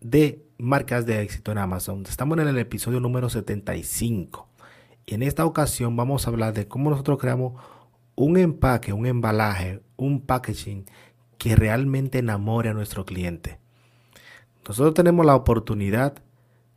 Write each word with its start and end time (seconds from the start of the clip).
de 0.00 0.44
Marcas 0.58 1.06
de 1.06 1.22
éxito 1.22 1.52
en 1.52 1.58
Amazon. 1.58 2.04
Estamos 2.08 2.38
en 2.38 2.48
el 2.48 2.58
episodio 2.58 3.00
número 3.00 3.28
75. 3.28 4.48
Y 5.06 5.14
en 5.14 5.22
esta 5.22 5.44
ocasión 5.44 5.96
vamos 5.96 6.26
a 6.26 6.30
hablar 6.30 6.52
de 6.54 6.68
cómo 6.68 6.90
nosotros 6.90 7.18
creamos 7.18 7.54
un 8.14 8.36
empaque, 8.36 8.92
un 8.92 9.06
embalaje, 9.06 9.80
un 9.96 10.20
packaging 10.20 10.84
que 11.38 11.56
realmente 11.56 12.18
enamore 12.18 12.68
a 12.68 12.74
nuestro 12.74 13.04
cliente. 13.04 13.58
Nosotros 14.66 14.94
tenemos 14.94 15.24
la 15.24 15.36
oportunidad 15.36 16.22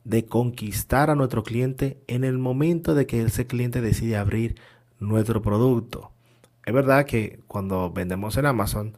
de 0.04 0.26
conquistar 0.26 1.10
a 1.10 1.16
nuestro 1.16 1.44
cliente 1.44 2.02
en 2.08 2.24
el 2.24 2.38
momento 2.38 2.96
de 2.96 3.06
que 3.06 3.22
ese 3.22 3.48
cliente 3.48 3.82
decide 3.82 4.18
abrir 4.18 4.56
nuestro 5.00 5.42
producto. 5.42 6.12
Es 6.66 6.74
verdad 6.74 7.06
que 7.06 7.40
cuando 7.48 7.92
vendemos 7.92 8.38
en 8.38 8.46
Amazon, 8.46 8.98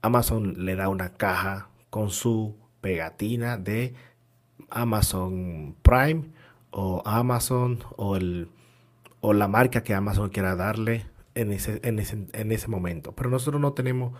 Amazon 0.00 0.64
le 0.64 0.76
da 0.76 0.88
una 0.88 1.10
caja 1.10 1.68
con 1.90 2.10
su 2.10 2.61
pegatina 2.82 3.56
de 3.56 3.94
Amazon 4.68 5.74
Prime 5.80 6.24
o 6.70 7.02
Amazon 7.06 7.78
o, 7.96 8.16
el, 8.16 8.50
o 9.22 9.32
la 9.32 9.48
marca 9.48 9.82
que 9.82 9.94
Amazon 9.94 10.28
quiera 10.28 10.54
darle 10.56 11.06
en 11.34 11.52
ese, 11.52 11.80
en 11.82 11.98
ese, 11.98 12.26
en 12.32 12.52
ese 12.52 12.68
momento. 12.68 13.12
Pero 13.12 13.30
nosotros 13.30 13.60
no 13.60 13.72
tenemos, 13.72 14.12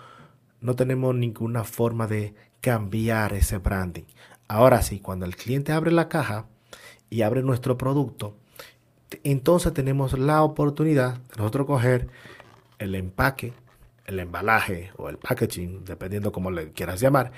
no 0.62 0.74
tenemos 0.74 1.14
ninguna 1.14 1.64
forma 1.64 2.06
de 2.06 2.34
cambiar 2.62 3.34
ese 3.34 3.58
branding. 3.58 4.04
Ahora 4.48 4.80
sí, 4.80 5.00
cuando 5.00 5.26
el 5.26 5.36
cliente 5.36 5.72
abre 5.72 5.90
la 5.92 6.08
caja 6.08 6.46
y 7.10 7.22
abre 7.22 7.42
nuestro 7.42 7.76
producto, 7.76 8.36
entonces 9.24 9.74
tenemos 9.74 10.18
la 10.18 10.42
oportunidad 10.42 11.14
de 11.14 11.36
nosotros 11.36 11.66
coger 11.66 12.08
el 12.78 12.94
empaque, 12.94 13.52
el 14.06 14.18
embalaje 14.20 14.90
o 14.96 15.08
el 15.08 15.18
packaging, 15.18 15.84
dependiendo 15.84 16.32
cómo 16.32 16.50
le 16.50 16.72
quieras 16.72 17.00
llamar, 17.00 17.32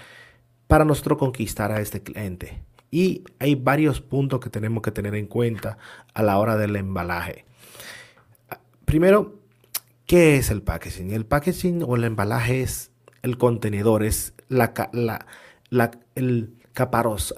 para 0.67 0.85
nosotros 0.85 1.19
conquistar 1.19 1.73
a 1.73 1.81
este 1.81 2.03
cliente. 2.03 2.63
Y 2.91 3.25
hay 3.39 3.57
varios 3.57 4.01
puntos 4.01 4.41
que 4.41 4.51
tenemos 4.51 4.83
que 4.83 4.93
tener 4.93 5.15
en 5.15 5.27
cuenta 5.27 5.79
a 6.15 6.23
la 6.23 6.39
hora 6.39 6.57
del 6.57 6.77
embalaje. 6.77 7.45
Primero, 8.85 9.41
¿qué 10.07 10.37
es 10.37 10.51
el 10.51 10.63
packaging? 10.63 11.11
El 11.11 11.27
packaging 11.27 11.83
o 11.83 11.97
el 11.97 12.05
embalaje 12.05 12.63
es 12.63 12.93
el 13.23 13.39
contenedor, 13.39 14.05
es 14.05 14.35
la, 14.49 14.73
el, 16.15 16.55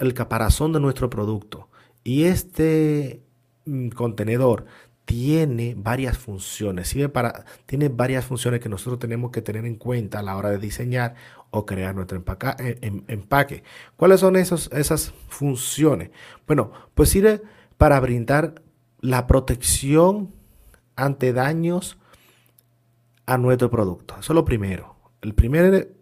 el 0.00 0.14
caparazón 0.14 0.72
de 0.72 0.80
nuestro 0.80 1.08
producto. 1.08 1.70
Y 2.04 2.24
este 2.24 3.22
mm, 3.64 3.88
contenedor 3.88 4.66
tiene 5.06 5.74
varias 5.76 6.18
funciones, 6.18 6.94
tiene 7.64 7.88
varias 7.88 8.24
funciones 8.24 8.60
que 8.60 8.68
nosotros 8.68 8.98
tenemos 8.98 9.30
que 9.30 9.40
tener 9.40 9.64
en 9.64 9.76
cuenta 9.76 10.18
a 10.18 10.22
la 10.22 10.36
hora 10.36 10.50
de 10.50 10.58
diseñar 10.58 11.14
o 11.56 11.64
crear 11.64 11.94
nuestro 11.94 12.22
eh, 12.58 12.78
em, 12.82 13.02
empaque. 13.08 13.62
¿Cuáles 13.96 14.20
son 14.20 14.36
esos, 14.36 14.70
esas 14.72 15.14
funciones? 15.28 16.10
Bueno, 16.46 16.70
pues 16.94 17.08
sirve 17.08 17.40
para 17.78 17.98
brindar 17.98 18.62
la 19.00 19.26
protección 19.26 20.34
ante 20.96 21.32
daños 21.32 21.96
a 23.24 23.38
nuestro 23.38 23.70
producto. 23.70 24.16
Eso 24.20 24.32
es 24.32 24.34
lo 24.34 24.44
primero. 24.44 24.96
El 25.22 25.34
primer, 25.34 25.96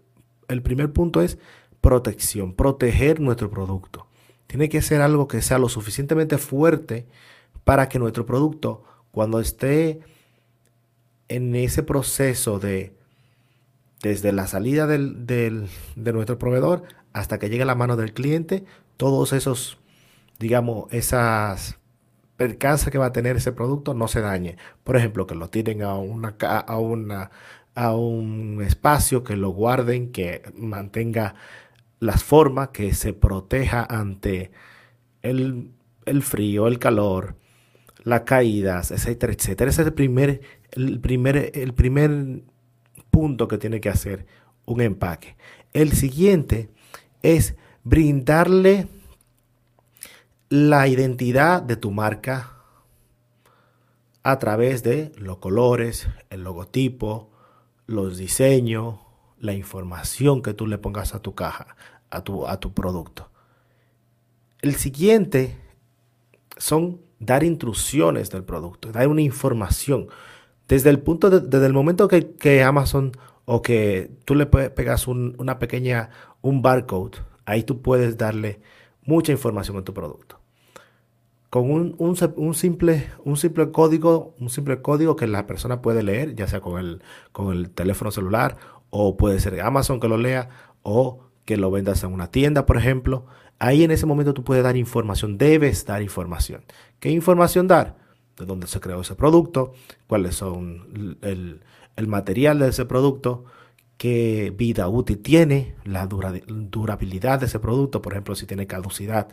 el 0.49 0.63
primer 0.63 0.93
punto 0.93 1.23
es 1.23 1.39
protección, 1.81 2.53
proteger 2.55 3.21
nuestro 3.21 3.49
producto. 3.49 4.09
Tiene 4.49 4.69
que 4.69 4.83
ser 4.83 5.03
algo 5.03 5.29
que 5.29 5.41
sea 5.41 5.59
lo 5.59 5.69
suficientemente 5.69 6.37
fuerte 6.37 7.07
para 7.63 7.89
que 7.89 8.01
nuestro 8.01 8.27
producto 8.27 8.83
cuando 9.13 9.39
esté 9.39 10.01
en 11.29 11.55
ese 11.55 11.85
proceso 11.85 12.59
de 12.59 13.04
desde 14.05 14.33
la 14.33 14.47
salida 14.47 14.87
de 14.87 15.67
nuestro 15.97 16.39
proveedor 16.39 16.83
hasta 17.15 17.39
que 17.39 17.49
llegue 17.49 17.63
a 17.63 17.67
la 17.67 17.75
mano 17.75 17.97
del 17.97 18.13
cliente, 18.13 18.67
todos 18.99 19.33
esos, 19.33 19.79
digamos, 20.39 20.93
esas 20.93 21.79
percances 22.37 22.91
que 22.91 22.99
va 22.99 23.07
a 23.07 23.13
tener 23.13 23.37
ese 23.37 23.53
producto 23.53 23.95
no 23.95 24.07
se 24.07 24.21
dañe. 24.21 24.59
Por 24.85 24.99
ejemplo, 24.99 25.27
que 25.27 25.35
lo 25.35 25.49
tiren 25.49 25.81
a, 25.83 25.95
una, 25.95 26.37
a, 26.39 26.79
una, 26.79 27.31
a 27.75 27.95
un 27.95 28.63
espacio, 28.63 29.25
que 29.25 29.37
lo 29.37 29.49
guarden, 29.51 30.13
que 30.13 30.43
mantenga 30.55 31.35
las 31.99 32.23
formas, 32.23 32.69
que 32.69 32.93
se 32.93 33.15
proteja 33.15 33.87
ante 33.89 34.51
el, 35.23 35.71
el 36.05 36.23
frío, 36.23 36.67
el 36.67 36.79
calor, 36.79 37.37
las 38.03 38.21
caídas, 38.23 38.91
etcétera, 38.91 39.33
etcétera. 39.33 39.71
Ese 39.71 39.81
es 39.81 39.89
el 39.89 39.95
primer, 39.95 40.43
el 40.73 41.01
primer, 41.01 41.53
el 41.55 41.73
primer 41.73 42.43
punto 43.15 43.47
que 43.47 43.59
tiene 43.59 43.81
que 43.81 43.89
hacer 43.89 44.27
un 44.67 44.81
empaque. 44.81 45.37
El 45.73 45.93
siguiente 45.93 46.69
es 47.23 47.55
brindarle 47.85 48.89
la 50.49 50.89
identidad 50.89 51.63
de 51.63 51.77
tu 51.77 51.93
marca 51.93 52.51
a 54.25 54.39
través 54.41 54.83
de 54.83 55.13
los 55.17 55.39
colores, 55.39 56.09
el 56.29 56.43
logotipo, 56.43 57.31
los 57.87 58.19
diseños, 58.19 58.97
la 59.39 59.53
información 59.53 60.43
que 60.43 60.53
tú 60.53 60.67
le 60.67 60.79
pongas 60.79 61.15
a 61.15 61.21
tu 61.21 61.37
caja, 61.37 61.77
a 62.11 62.25
tu, 62.25 62.49
a 62.49 62.59
tu 62.59 62.73
producto. 62.75 63.31
El 64.61 64.75
siguiente 64.75 65.57
son 66.57 67.01
dar 67.21 67.45
instrucciones 67.45 68.31
del 68.31 68.43
producto, 68.43 68.91
dar 68.91 69.07
una 69.07 69.23
información. 69.23 70.09
Desde 70.69 70.91
el 70.91 71.01
punto, 71.01 71.31
desde 71.31 71.67
el 71.67 71.73
momento 71.73 72.09
que, 72.09 72.63
Amazon 72.63 73.13
o 73.45 73.61
que 73.63 74.11
tú 74.25 74.35
le 74.35 74.47
pegas 74.47 75.07
una 75.07 75.59
pequeña, 75.59 76.11
un 76.41 76.63
barcode, 76.63 77.19
ahí 77.45 77.63
tú 77.63 77.83
puedes 77.83 78.17
darle 78.17 78.61
mucha 79.05 79.33
información 79.33 79.77
a 79.77 79.83
tu 79.83 79.93
producto. 79.93 80.41
Con 81.51 81.95
un, 81.99 82.17
simple, 82.57 83.11
un 83.25 83.37
simple 83.37 83.71
código, 83.71 84.35
un 84.41 84.51
simple 84.51 84.83
código 84.83 85.15
que 85.15 85.29
la 85.29 85.47
persona 85.47 85.83
puede 85.83 86.03
leer, 86.03 86.35
ya 86.35 86.49
sea 86.49 86.61
con 86.61 86.81
el, 86.81 87.03
con 87.31 87.53
el 87.53 87.71
teléfono 87.71 88.11
celular, 88.11 88.57
o 88.91 89.17
puede 89.17 89.39
ser 89.39 89.61
Amazon 89.61 90.01
que 90.01 90.09
lo 90.09 90.17
lea, 90.17 90.49
o 90.83 91.21
que 91.45 91.57
lo 91.57 91.71
vendas 91.71 92.03
en 92.03 92.13
una 92.13 92.31
tienda, 92.31 92.67
por 92.67 92.77
ejemplo. 92.77 93.27
Ahí 93.61 93.85
en 93.85 93.93
ese 93.93 94.07
momento 94.07 94.35
tú 94.35 94.43
puedes 94.43 94.65
dar 94.65 94.77
información, 94.77 95.39
debes 95.39 95.85
dar 95.85 96.03
información. 96.03 96.65
¿Qué 96.99 97.11
información 97.11 97.69
dar? 97.69 98.04
De 98.37 98.47
dónde 98.47 98.67
se 98.67 98.81
creó 98.81 99.01
ese 99.01 99.15
producto, 99.15 99.73
cuáles 100.07 100.35
son 100.35 101.19
el, 101.23 101.61
material 102.09 102.59
de 102.59 102.69
ese 102.69 102.85
producto, 102.85 103.45
qué 103.97 104.53
vida 104.57 104.89
útil 104.89 105.19
tiene, 105.19 105.77
la 105.85 106.07
durabilidad 106.07 107.41
de 107.41 107.47
ese 107.47 107.61
producto, 107.61 108.03
por 108.03 108.13
ejemplo, 108.13 108.35
si 108.35 108.47
tiene 108.47 108.67
caducidad, 108.67 109.29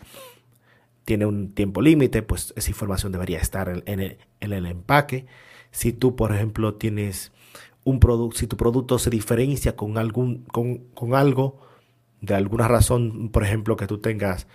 tiene 1.06 1.26
un 1.26 1.54
tiempo 1.54 1.82
límite, 1.82 2.22
pues 2.22 2.54
esa 2.56 2.70
información 2.70 3.12
debería 3.12 3.40
estar 3.40 3.84
en 3.86 4.18
el, 4.40 4.66
empaque. 4.66 5.26
Si 5.72 5.94
tú, 5.94 6.16
por 6.16 6.34
ejemplo, 6.34 6.76
tienes 6.76 7.32
un 7.84 8.00
producto, 8.00 8.38
si 8.38 8.48
tu 8.48 8.58
producto 8.58 9.00
se 9.00 9.10
diferencia 9.10 9.76
con, 9.76 9.98
algún, 9.98 10.44
con, 10.46 10.78
con 10.94 11.16
algo, 11.16 11.60
de 12.22 12.36
alguna 12.36 12.68
razón, 12.68 13.30
por 13.30 13.44
ejemplo, 13.44 13.76
que 13.76 13.88
tú 13.88 13.98
tengas, 13.98 14.48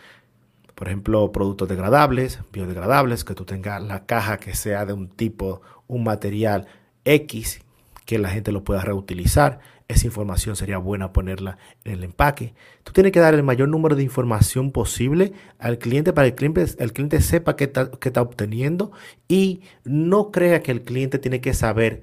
por 0.77 0.89
ejemplo, 0.89 1.33
productos 1.33 1.69
degradables, 1.69 2.41
biodegradables, 2.53 3.25
que 3.25 3.35
tú 3.35 3.47
tengas 3.47 3.83
la 3.83 4.05
caja 4.05 4.37
que 4.37 4.55
sea 4.55 4.85
de 4.85 4.93
un 4.93 5.09
tipo, 5.09 5.63
un 5.87 6.05
material 6.05 6.67
X, 7.07 7.63
que 8.05 8.19
la 8.19 8.29
gente 8.29 8.53
lo 8.53 8.63
pueda 8.63 8.83
reutilizar. 8.83 9.59
Esa 9.89 10.07
información 10.07 10.55
sería 10.55 10.77
buena 10.77 11.15
ponerla 11.15 11.57
en 11.85 11.95
el 11.95 12.05
empaque. 12.05 12.53
Tú 12.85 12.93
tienes 12.93 13.13
que 13.13 13.21
dar 13.21 13.33
el 13.33 13.43
mayor 13.43 13.71
número 13.71 13.97
de 13.97 14.03
información 14.03 14.71
posible 14.71 15.33
al 15.59 15.79
cliente 15.79 16.13
para 16.13 16.27
que 16.27 16.31
el 16.31 16.53
cliente, 16.53 16.83
el 16.83 16.93
cliente 16.93 17.23
sepa 17.23 17.57
qué 17.57 17.65
está, 17.65 17.91
qué 17.93 18.11
está 18.11 18.21
obteniendo 18.21 18.93
y 19.29 19.63
no 19.85 20.31
crea 20.31 20.63
que 20.63 20.73
el 20.73 20.83
cliente 20.83 21.19
tiene 21.19 21.41
que 21.41 21.55
saber 21.55 22.03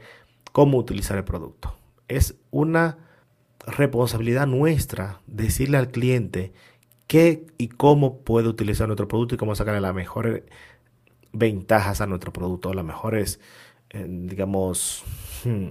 cómo 0.51 0.79
utilizar 0.79 1.15
el 1.15 1.25
producto. 1.25 1.77
Es 2.07 2.37
una 2.49 2.97
responsabilidad 3.67 4.47
nuestra 4.47 5.21
decirle 5.27 5.77
al 5.77 5.89
cliente 5.89 6.53
qué 7.07 7.45
y 7.57 7.69
cómo 7.69 8.19
puede 8.19 8.47
utilizar 8.47 8.87
nuestro 8.87 9.07
producto 9.07 9.35
y 9.35 9.37
cómo 9.37 9.55
sacarle 9.55 9.81
las 9.81 9.93
mejores 9.93 10.43
ventajas 11.31 12.01
a 12.01 12.07
nuestro 12.07 12.31
producto, 12.31 12.73
las 12.73 12.85
mejores, 12.85 13.39
eh, 13.89 14.05
digamos, 14.07 15.03
hmm, 15.43 15.67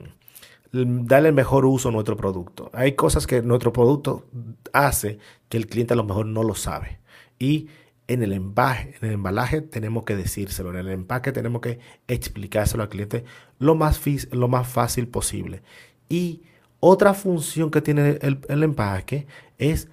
darle 0.73 1.29
el 1.29 1.35
mejor 1.35 1.65
uso 1.67 1.89
a 1.89 1.93
nuestro 1.93 2.17
producto. 2.17 2.71
Hay 2.73 2.93
cosas 2.93 3.27
que 3.27 3.43
nuestro 3.43 3.73
producto 3.73 4.27
hace 4.73 5.19
que 5.49 5.57
el 5.57 5.67
cliente 5.67 5.95
a 5.95 5.97
lo 5.97 6.05
mejor 6.05 6.27
no 6.27 6.43
lo 6.43 6.55
sabe. 6.55 7.01
Y 7.39 7.69
en 8.09 8.23
el, 8.23 8.33
embalaje, 8.33 8.97
en 9.01 9.09
el 9.09 9.15
embalaje 9.15 9.61
tenemos 9.63 10.05
que 10.05 10.17
decírselo, 10.17 10.71
en 10.71 10.77
el 10.77 10.89
empaque 10.89 11.33
tenemos 11.33 11.61
que 11.63 11.79
explicárselo 12.09 12.83
al 12.83 12.89
cliente 12.89 13.25
lo 13.59 13.75
más, 13.75 14.01
lo 14.33 14.49
más 14.49 14.69
fácil 14.69 15.09
posible. 15.09 15.63
Y 16.09 16.43
otra 16.81 17.15
función 17.15 17.71
que 17.71 17.81
tiene 17.81 18.19
el, 18.21 18.63
empaque 18.63 19.27
es 19.59 19.89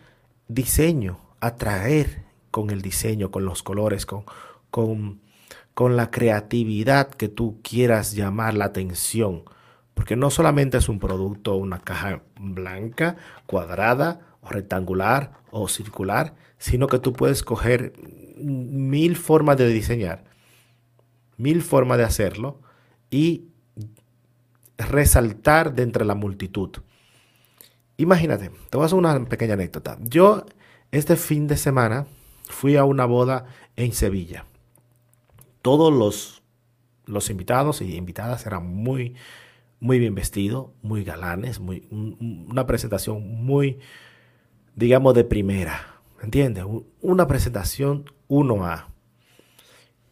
diseño, 0.48 1.20
atraer 1.40 2.24
con 2.52 2.70
el 2.70 2.82
diseño, 2.82 3.32
con 3.32 3.46
los 3.46 3.64
colores, 3.64 4.06
con, 4.06 4.24
con, 4.72 5.22
con 5.74 5.96
la 5.96 6.12
creatividad 6.12 7.10
que 7.10 7.30
tú 7.30 7.60
quieras 7.64 8.14
llamar 8.14 8.54
la 8.56 8.66
atención. 8.66 9.44
Porque 9.94 10.16
no 10.16 10.30
solamente 10.30 10.78
es 10.78 10.90
un 10.90 11.00
producto, 11.00 11.56
una 11.56 11.80
caja 11.80 12.22
blanca, 12.40 13.18
cuadrada, 13.46 14.22
o 14.42 14.50
rectangular 14.50 15.34
o 15.52 15.68
circular, 15.68 16.36
sino 16.58 16.88
que 16.88 17.00
tú 17.00 17.14
puedes 17.14 17.44
coger 17.44 17.94
mil 18.38 19.16
formas 19.18 19.58
de 19.58 19.68
diseñar, 19.68 20.24
mil 21.38 21.62
formas 21.62 21.98
de 21.98 22.06
hacerlo 22.06 22.62
y 23.10 23.46
resaltar 24.78 25.74
de 25.74 25.84
entre 25.84 26.06
la 26.06 26.16
multitud. 26.16 26.70
Imagínate, 27.98 28.50
te 28.70 28.78
voy 28.78 28.84
a 28.84 28.86
hacer 28.86 28.98
una 28.98 29.26
pequeña 29.26 29.56
anécdota. 29.56 29.98
Yo 30.02 30.46
este 30.92 31.16
fin 31.16 31.48
de 31.48 31.58
semana 31.58 32.08
fui 32.48 32.76
a 32.76 32.84
una 32.84 33.06
boda 33.06 33.46
en 33.76 33.94
Sevilla. 33.94 34.46
Todos 35.62 35.94
los, 35.94 36.42
los 37.06 37.30
invitados 37.30 37.82
y 37.82 37.96
invitadas 37.96 38.46
eran 38.46 38.66
muy, 38.68 39.16
muy 39.80 40.00
bien 40.00 40.16
vestidos, 40.16 40.70
muy 40.82 41.04
galanes, 41.04 41.60
muy, 41.60 41.88
una 41.92 42.66
presentación 42.66 43.44
muy, 43.44 43.80
digamos, 44.76 45.14
de 45.14 45.24
primera. 45.24 46.00
¿Entiendes? 46.22 46.66
Una 47.02 47.28
presentación 47.28 48.06
1A. 48.28 48.88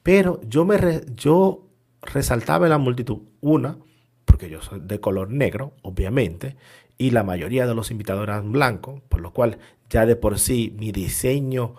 Pero 0.04 0.40
yo, 0.48 0.64
me 0.64 0.78
yo 1.16 1.68
resaltaba 2.02 2.66
en 2.66 2.70
la 2.70 2.78
multitud, 2.78 3.20
una, 3.42 3.78
porque 4.24 4.50
yo 4.50 4.62
soy 4.62 4.80
de 4.80 5.02
color 5.02 5.30
negro, 5.32 5.74
obviamente, 5.82 6.56
y 6.98 7.12
la 7.12 7.24
mayoría 7.24 7.68
de 7.68 7.76
los 7.76 7.92
invitados 7.92 8.24
eran 8.24 8.52
blancos, 8.52 9.02
por 9.10 9.20
lo 9.20 9.34
cual 9.34 9.60
ya 9.90 10.06
de 10.06 10.16
por 10.16 10.40
sí 10.40 10.76
mi 10.78 10.92
diseño 10.92 11.76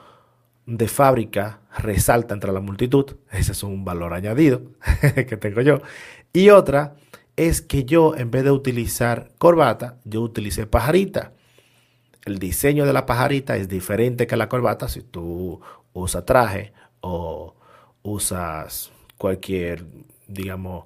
de 0.67 0.89
fábrica 0.89 1.61
resalta 1.79 2.35
entre 2.35 2.53
la 2.53 2.61
multitud. 2.61 3.17
Ese 3.31 3.53
es 3.53 3.63
un 3.63 3.85
valor 3.85 4.15
añadido 4.15 4.63
que 5.15 5.37
tengo 5.37 5.61
yo. 5.61 5.81
Y 6.33 6.51
otra 6.51 6.97
es 7.37 7.63
que 7.63 7.85
yo, 7.85 8.17
en 8.17 8.31
vez 8.31 8.45
de 8.45 8.51
utilizar 8.51 9.31
corbata, 9.39 9.99
yo 10.05 10.23
utilicé 10.23 10.67
pajarita 10.67 11.33
el 12.29 12.39
diseño 12.39 12.85
de 12.85 12.93
la 12.93 13.07
pajarita 13.07 13.57
es 13.57 13.69
diferente 13.69 14.27
que 14.27 14.37
la 14.37 14.49
corbata 14.49 14.89
si 14.89 15.03
tú 15.03 15.61
usas 15.95 16.25
traje 16.27 16.73
o 17.01 17.55
usas 18.03 18.93
cualquier, 19.17 19.87
digamos, 20.27 20.85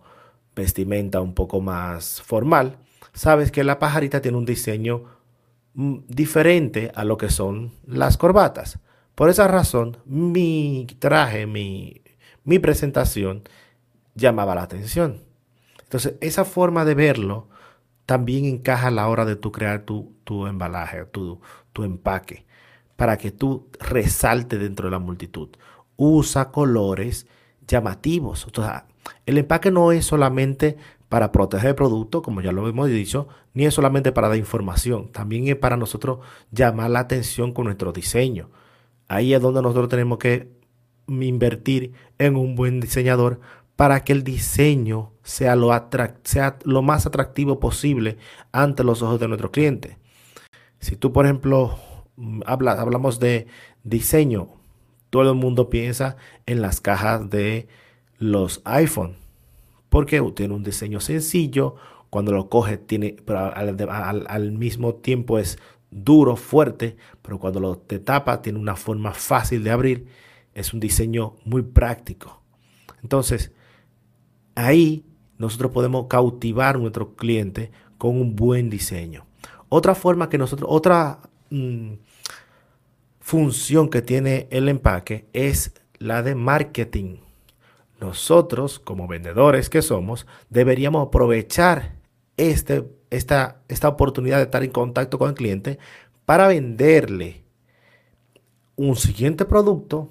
vestimenta 0.54 1.20
un 1.20 1.34
poco 1.34 1.60
más 1.60 2.22
formal, 2.22 2.78
sabes 3.12 3.50
que 3.50 3.64
la 3.64 3.78
pajarita 3.78 4.22
tiene 4.22 4.38
un 4.38 4.44
diseño 4.44 5.04
diferente 5.74 6.92
a 6.94 7.04
lo 7.04 7.16
que 7.16 7.30
son 7.30 7.72
las 7.86 8.16
corbatas. 8.16 8.78
Por 9.14 9.28
esa 9.28 9.48
razón, 9.48 9.98
mi 10.04 10.86
traje, 10.98 11.46
mi, 11.46 12.02
mi 12.44 12.58
presentación 12.58 13.42
llamaba 14.14 14.54
la 14.54 14.62
atención. 14.62 15.22
Entonces, 15.82 16.14
esa 16.20 16.44
forma 16.44 16.84
de 16.84 16.94
verlo 16.94 17.48
también 18.06 18.44
encaja 18.44 18.88
a 18.88 18.90
la 18.90 19.08
hora 19.08 19.24
de 19.24 19.36
tú 19.36 19.52
crear 19.52 19.82
tu, 19.82 20.14
embalaje, 20.46 21.04
tu, 21.06 21.40
tu 21.72 21.84
empaque, 21.84 22.46
para 22.96 23.16
que 23.16 23.30
tú 23.30 23.68
resalte 23.78 24.58
dentro 24.58 24.86
de 24.86 24.92
la 24.92 24.98
multitud. 24.98 25.50
Usa 25.96 26.50
colores 26.50 27.26
llamativos. 27.66 28.46
El 29.26 29.38
empaque 29.38 29.70
no 29.70 29.92
es 29.92 30.06
solamente 30.06 30.76
para 31.12 31.30
proteger 31.30 31.68
el 31.68 31.74
producto, 31.74 32.22
como 32.22 32.40
ya 32.40 32.52
lo 32.52 32.66
hemos 32.66 32.88
dicho, 32.88 33.28
ni 33.52 33.66
es 33.66 33.74
solamente 33.74 34.12
para 34.12 34.28
dar 34.28 34.38
información, 34.38 35.12
también 35.12 35.46
es 35.46 35.56
para 35.56 35.76
nosotros 35.76 36.20
llamar 36.50 36.90
la 36.90 37.00
atención 37.00 37.52
con 37.52 37.66
nuestro 37.66 37.92
diseño. 37.92 38.48
Ahí 39.08 39.34
es 39.34 39.42
donde 39.42 39.60
nosotros 39.60 39.90
tenemos 39.90 40.16
que 40.16 40.48
invertir 41.06 41.92
en 42.16 42.34
un 42.36 42.54
buen 42.54 42.80
diseñador 42.80 43.40
para 43.76 44.04
que 44.04 44.14
el 44.14 44.24
diseño 44.24 45.12
sea 45.22 45.54
lo, 45.54 45.70
sea 46.24 46.56
lo 46.64 46.80
más 46.80 47.04
atractivo 47.04 47.60
posible 47.60 48.16
ante 48.50 48.82
los 48.82 49.02
ojos 49.02 49.20
de 49.20 49.28
nuestro 49.28 49.50
cliente. 49.50 49.98
Si 50.78 50.96
tú, 50.96 51.12
por 51.12 51.26
ejemplo, 51.26 51.78
mm, 52.16 52.40
hablamos 52.46 53.20
de 53.20 53.48
diseño, 53.84 54.48
todo 55.10 55.30
el 55.30 55.36
mundo 55.36 55.68
piensa 55.68 56.16
en 56.46 56.62
las 56.62 56.80
cajas 56.80 57.28
de 57.28 57.68
los 58.16 58.62
iPhone, 58.64 59.20
porque 59.92 60.22
tiene 60.34 60.54
un 60.54 60.62
diseño 60.62 61.00
sencillo, 61.00 61.74
cuando 62.08 62.32
lo 62.32 62.48
coge 62.48 62.78
tiene, 62.78 63.16
al, 63.26 64.24
al, 64.26 64.52
mismo 64.52 64.94
tiempo 64.94 65.38
es 65.38 65.58
duro, 65.90 66.36
fuerte, 66.36 66.96
pero 67.20 67.38
cuando 67.38 67.60
lo 67.60 67.76
te 67.76 67.98
tapa 67.98 68.40
tiene 68.40 68.58
una 68.58 68.74
forma 68.74 69.12
fácil 69.12 69.62
de 69.62 69.70
abrir, 69.70 70.06
es 70.54 70.72
un 70.72 70.80
diseño 70.80 71.36
muy 71.44 71.60
práctico. 71.60 72.42
Entonces, 73.02 73.52
ahí 74.54 75.04
nosotros 75.36 75.72
podemos 75.72 76.06
cautivar 76.06 76.76
a 76.76 76.78
nuestro 76.78 77.14
cliente 77.14 77.70
con 77.98 78.18
un 78.18 78.34
buen 78.34 78.70
diseño. 78.70 79.26
Otra 79.68 79.94
forma 79.94 80.30
que 80.30 80.38
nosotros, 80.38 80.70
otra 80.72 81.18
mm, 81.50 81.96
función 83.20 83.90
que 83.90 84.00
tiene 84.00 84.48
el 84.50 84.70
empaque 84.70 85.28
es 85.34 85.74
la 85.98 86.22
de 86.22 86.34
marketing. 86.34 87.18
Nosotros, 88.02 88.80
como 88.80 89.06
vendedores 89.06 89.70
que 89.70 89.80
somos, 89.80 90.26
deberíamos 90.50 91.06
aprovechar 91.06 91.94
este, 92.36 92.90
esta, 93.10 93.62
esta 93.68 93.86
oportunidad 93.86 94.38
de 94.38 94.42
estar 94.42 94.64
en 94.64 94.72
contacto 94.72 95.20
con 95.20 95.28
el 95.28 95.36
cliente 95.36 95.78
para 96.24 96.48
venderle 96.48 97.44
un 98.74 98.96
siguiente 98.96 99.44
producto, 99.44 100.08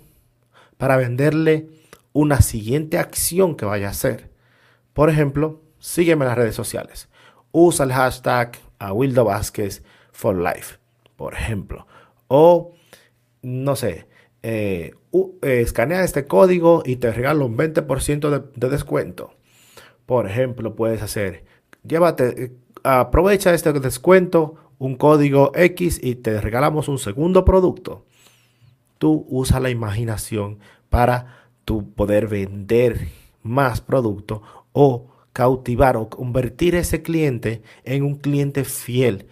para 0.78 0.96
venderle 0.96 1.68
una 2.14 2.40
siguiente 2.40 2.98
acción 2.98 3.58
que 3.58 3.66
vaya 3.66 3.88
a 3.88 3.92
hacer. 3.92 4.32
Por 4.94 5.10
ejemplo, 5.10 5.62
sígueme 5.80 6.24
en 6.24 6.30
las 6.30 6.38
redes 6.38 6.56
sociales. 6.56 7.10
Usa 7.52 7.84
el 7.84 7.92
hashtag 7.92 8.58
a 8.80 8.94
por 11.18 11.34
ejemplo. 11.34 11.88
O, 12.30 12.74
no 13.42 13.76
sé, 13.76 14.08
eh, 14.44 14.94
eh, 15.14 15.62
escanea 15.62 16.04
este 16.04 16.26
código 16.26 16.84
y 16.86 16.96
te 16.96 17.12
regalo 17.12 17.46
un 17.46 17.58
20% 17.58 18.30
de, 18.30 18.44
de, 18.56 18.70
descuento. 18.70 19.36
Por 20.06 20.28
ejemplo, 20.28 20.76
puedes 20.76 21.02
hacer, 21.02 21.46
llévate, 21.84 22.46
eh, 22.46 22.52
aprovecha 22.84 23.54
este 23.54 23.72
descuento, 23.74 24.56
un 24.80 24.96
código 24.96 25.52
X 25.56 26.00
y 26.02 26.16
te 26.16 26.42
regalamos 26.42 26.88
un 26.88 26.98
segundo 26.98 27.46
producto. 27.46 28.06
Tú 28.98 29.26
usa 29.30 29.60
la 29.60 29.70
imaginación 29.70 30.60
para 30.90 31.48
tu 31.66 31.94
poder 31.94 32.28
vender 32.28 33.08
más 33.44 33.82
producto 33.82 34.42
o 34.74 35.08
cautivar 35.34 35.98
o 35.98 36.10
convertir 36.10 36.76
ese 36.76 37.02
cliente 37.02 37.62
en 37.84 38.04
un 38.04 38.16
cliente 38.16 38.64
fiel. 38.64 39.28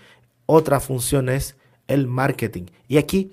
Otra 0.45 0.79
función 0.79 1.29
es 1.29 1.57
el 1.87 2.07
marketing. 2.07 2.65
Y 2.87 2.97
aquí 2.97 3.31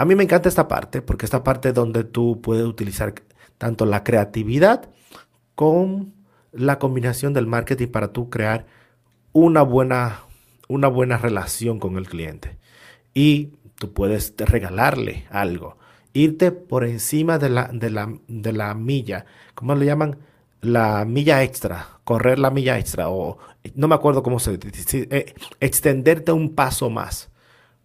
a 0.00 0.06
mí 0.06 0.14
me 0.14 0.22
encanta 0.22 0.48
esta 0.48 0.66
parte 0.66 1.02
porque 1.02 1.26
esta 1.26 1.44
parte 1.44 1.74
donde 1.74 2.04
tú 2.04 2.40
puedes 2.40 2.64
utilizar 2.64 3.12
tanto 3.58 3.84
la 3.84 4.02
creatividad 4.02 4.88
con 5.54 6.14
la 6.52 6.78
combinación 6.78 7.34
del 7.34 7.46
marketing 7.46 7.88
para 7.88 8.10
tú 8.10 8.30
crear 8.30 8.64
una 9.32 9.60
buena, 9.60 10.20
una 10.68 10.88
buena 10.88 11.18
relación 11.18 11.78
con 11.78 11.98
el 11.98 12.08
cliente. 12.08 12.56
Y 13.12 13.50
tú 13.74 13.92
puedes 13.92 14.32
regalarle 14.38 15.26
algo, 15.28 15.76
irte 16.14 16.50
por 16.50 16.84
encima 16.84 17.36
de 17.36 17.50
la, 17.50 17.68
de 17.70 17.90
la, 17.90 18.10
de 18.26 18.54
la 18.54 18.72
milla, 18.72 19.26
¿cómo 19.54 19.74
le 19.74 19.84
llaman? 19.84 20.16
la 20.62 21.04
milla 21.04 21.42
extra, 21.42 22.00
correr 22.04 22.38
la 22.38 22.50
milla 22.50 22.78
extra, 22.78 23.10
o 23.10 23.36
no 23.74 23.86
me 23.86 23.94
acuerdo 23.94 24.22
cómo 24.22 24.40
se 24.40 24.56
dice, 24.56 25.08
eh, 25.10 25.34
extenderte 25.60 26.32
un 26.32 26.54
paso 26.54 26.88
más. 26.88 27.30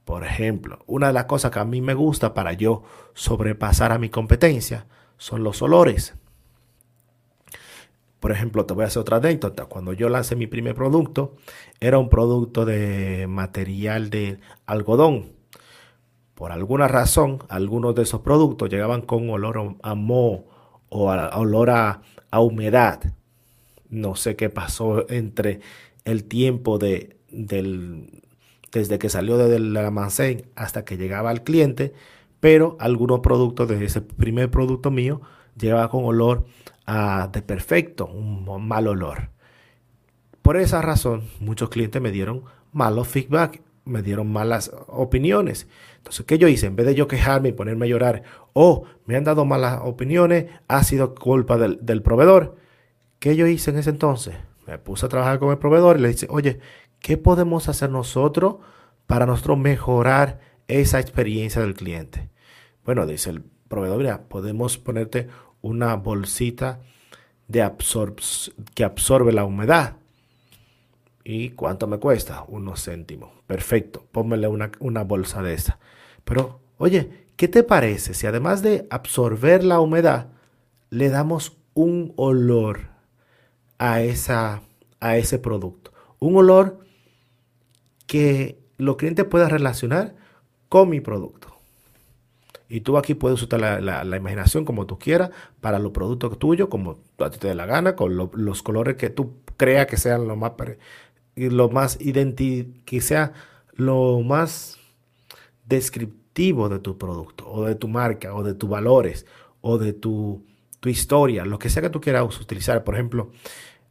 Por 0.06 0.24
ejemplo, 0.24 0.84
una 0.86 1.08
de 1.08 1.14
las 1.14 1.26
cosas 1.26 1.52
que 1.52 1.60
a 1.60 1.66
mí 1.66 1.82
me 1.82 1.96
gusta 1.96 2.36
para 2.36 2.54
yo 2.54 2.84
sobrepasar 3.16 3.92
a 3.92 3.98
mi 3.98 4.10
competencia 4.10 4.86
son 5.18 5.44
los 5.44 5.62
olores. 5.64 6.14
Por 8.20 8.32
ejemplo, 8.32 8.66
te 8.66 8.74
voy 8.74 8.84
a 8.84 8.88
hacer 8.88 9.02
otra 9.02 9.18
anécdota. 9.18 9.66
Cuando 9.66 9.94
yo 9.94 10.10
lancé 10.10 10.36
mi 10.36 10.48
primer 10.48 10.76
producto, 10.76 11.36
era 11.80 11.98
un 11.98 12.10
producto 12.10 12.66
de 12.66 13.26
material 13.28 14.10
de 14.10 14.40
algodón. 14.66 15.34
Por 16.36 16.52
alguna 16.52 16.88
razón, 16.88 17.40
algunos 17.50 17.96
de 17.96 18.04
esos 18.04 18.22
productos 18.22 18.70
llegaban 18.70 19.02
con 19.02 19.30
olor 19.30 19.76
a 19.82 19.96
moho 19.96 20.46
o 20.90 21.12
a 21.12 21.38
olor 21.38 21.70
a, 21.70 22.02
humedad. 22.32 23.14
No 23.90 24.16
sé 24.16 24.36
qué 24.36 24.50
pasó 24.50 25.10
entre 25.10 25.62
el 26.04 26.26
tiempo 26.26 26.78
de, 26.78 27.16
del, 27.30 28.24
desde 28.80 29.00
que 29.00 29.10
salió 29.10 29.38
del 29.38 29.76
almacén 29.78 30.50
hasta 30.56 30.84
que 30.84 30.98
llegaba 30.98 31.30
al 31.30 31.44
cliente, 31.44 31.94
pero 32.40 32.76
algunos 32.80 33.22
productos 33.22 33.70
de 33.70 33.84
ese 33.84 34.02
primer 34.02 34.52
producto 34.52 34.92
mío 34.92 35.22
lleva 35.58 35.90
con 35.90 36.04
olor 36.04 36.46
a 36.86 37.30
de 37.32 37.42
perfecto, 37.42 38.06
un 38.06 38.68
mal 38.68 38.88
olor. 38.88 39.30
Por 40.42 40.58
esa 40.58 40.82
razón, 40.82 41.24
muchos 41.40 41.70
clientes 41.70 42.02
me 42.02 42.12
dieron 42.12 42.44
malos 42.72 43.08
feedback, 43.08 43.62
me 43.86 44.02
dieron 44.02 44.32
malas 44.32 44.72
opiniones. 44.88 45.68
Entonces, 45.98 46.26
¿qué 46.26 46.38
yo 46.38 46.48
hice? 46.48 46.68
En 46.68 46.76
vez 46.76 46.86
de 46.86 46.96
yo 46.96 47.08
quejarme 47.08 47.50
y 47.50 47.54
ponerme 47.54 47.86
a 47.86 47.90
llorar, 47.90 48.24
oh, 48.54 48.84
me 49.06 49.16
han 49.16 49.24
dado 49.24 49.46
malas 49.46 49.80
opiniones, 49.84 50.48
ha 50.68 50.84
sido 50.84 51.16
culpa 51.16 51.58
del, 51.58 51.80
del 51.82 52.02
proveedor. 52.02 52.58
¿Qué 53.20 53.36
yo 53.36 53.48
hice 53.48 53.72
en 53.72 53.78
ese 53.78 53.92
entonces? 53.92 54.36
Me 54.68 54.78
puse 54.78 55.06
a 55.06 55.10
trabajar 55.10 55.40
con 55.40 55.52
el 55.52 55.58
proveedor 55.58 55.98
y 55.98 56.02
le 56.02 56.10
dije, 56.10 56.28
oye, 56.30 56.60
¿qué 57.06 57.18
podemos 57.18 57.70
hacer 57.70 57.92
nosotros 57.92 58.56
para 59.06 59.28
nosotros 59.28 59.60
mejorar 59.60 60.40
esa 60.68 61.00
experiencia 61.00 61.62
del 61.62 61.76
cliente? 61.76 62.32
Bueno, 62.84 63.06
dice 63.06 63.30
el 63.30 63.44
proveedor, 63.44 64.00
mira, 64.00 64.24
podemos 64.24 64.80
ponerte 64.80 65.28
una 65.62 65.94
bolsita 65.98 66.80
que 68.74 68.84
absorbe 68.84 69.34
la 69.34 69.46
humedad. 69.46 69.98
¿Y 71.24 71.52
cuánto 71.52 71.86
me 71.86 72.00
cuesta? 72.00 72.44
Unos 72.48 72.86
céntimos. 72.86 73.30
Perfecto, 73.46 74.08
pónmele 74.12 74.48
una, 74.48 74.72
una 74.80 75.04
bolsa 75.04 75.44
de 75.44 75.54
esa. 75.54 75.78
Pero, 76.24 76.60
oye, 76.80 77.28
¿qué 77.36 77.48
te 77.48 77.62
parece 77.62 78.16
si 78.16 78.26
además 78.26 78.64
de 78.64 78.88
absorber 78.90 79.64
la 79.64 79.80
humedad, 79.80 80.30
le 80.90 81.10
damos 81.10 81.56
un 81.76 82.14
olor 82.16 82.80
a, 83.78 84.02
esa, 84.02 84.64
a 85.00 85.18
ese 85.18 85.38
producto? 85.38 85.94
Un 86.18 86.38
olor 86.38 86.85
que 88.16 88.58
los 88.78 88.96
clientes 88.96 89.26
puedan 89.26 89.50
relacionar 89.50 90.16
con 90.70 90.88
mi 90.88 91.02
producto. 91.02 91.54
Y 92.70 92.80
tú 92.80 92.98
aquí 92.98 93.14
puedes 93.14 93.42
usar 93.42 93.60
la, 93.60 94.16
imaginación 94.16 94.64
como 94.64 94.86
tú 94.86 94.98
quieras 94.98 95.32
para 95.60 95.80
los 95.80 95.92
productos 95.92 96.40
tuyos, 96.40 96.70
como 96.70 96.98
a 97.18 97.30
ti 97.30 97.40
te 97.40 97.50
dé 97.50 97.56
la 97.56 97.66
gana, 97.66 97.98
con 97.98 98.16
los 98.16 98.64
colores 98.64 98.96
que 98.96 99.10
tú 99.10 99.34
creas 99.58 99.88
que 99.88 99.98
sean 99.98 100.30
lo 100.30 100.38
más, 100.38 100.54
lo 101.36 101.70
más 101.70 101.98
que 101.98 103.02
sea 103.02 103.34
lo 103.74 104.22
más 104.22 104.78
descriptivo 105.66 106.70
de 106.70 106.80
tu 106.80 106.98
producto, 106.98 107.46
o 107.52 107.66
de 107.66 107.76
tu 107.76 107.90
marca, 107.90 108.34
o 108.34 108.44
de 108.44 108.54
tus 108.54 108.70
valores, 108.70 109.26
o 109.60 109.78
de 109.78 109.92
tu, 109.92 110.46
tu 110.80 110.88
historia, 110.88 111.44
lo 111.44 111.60
que 111.60 111.70
sea 111.70 111.82
que 111.82 111.90
tú 111.90 112.00
quieras 112.00 112.40
utilizar. 112.40 112.86
Por 112.86 112.94
ejemplo, 112.94 113.32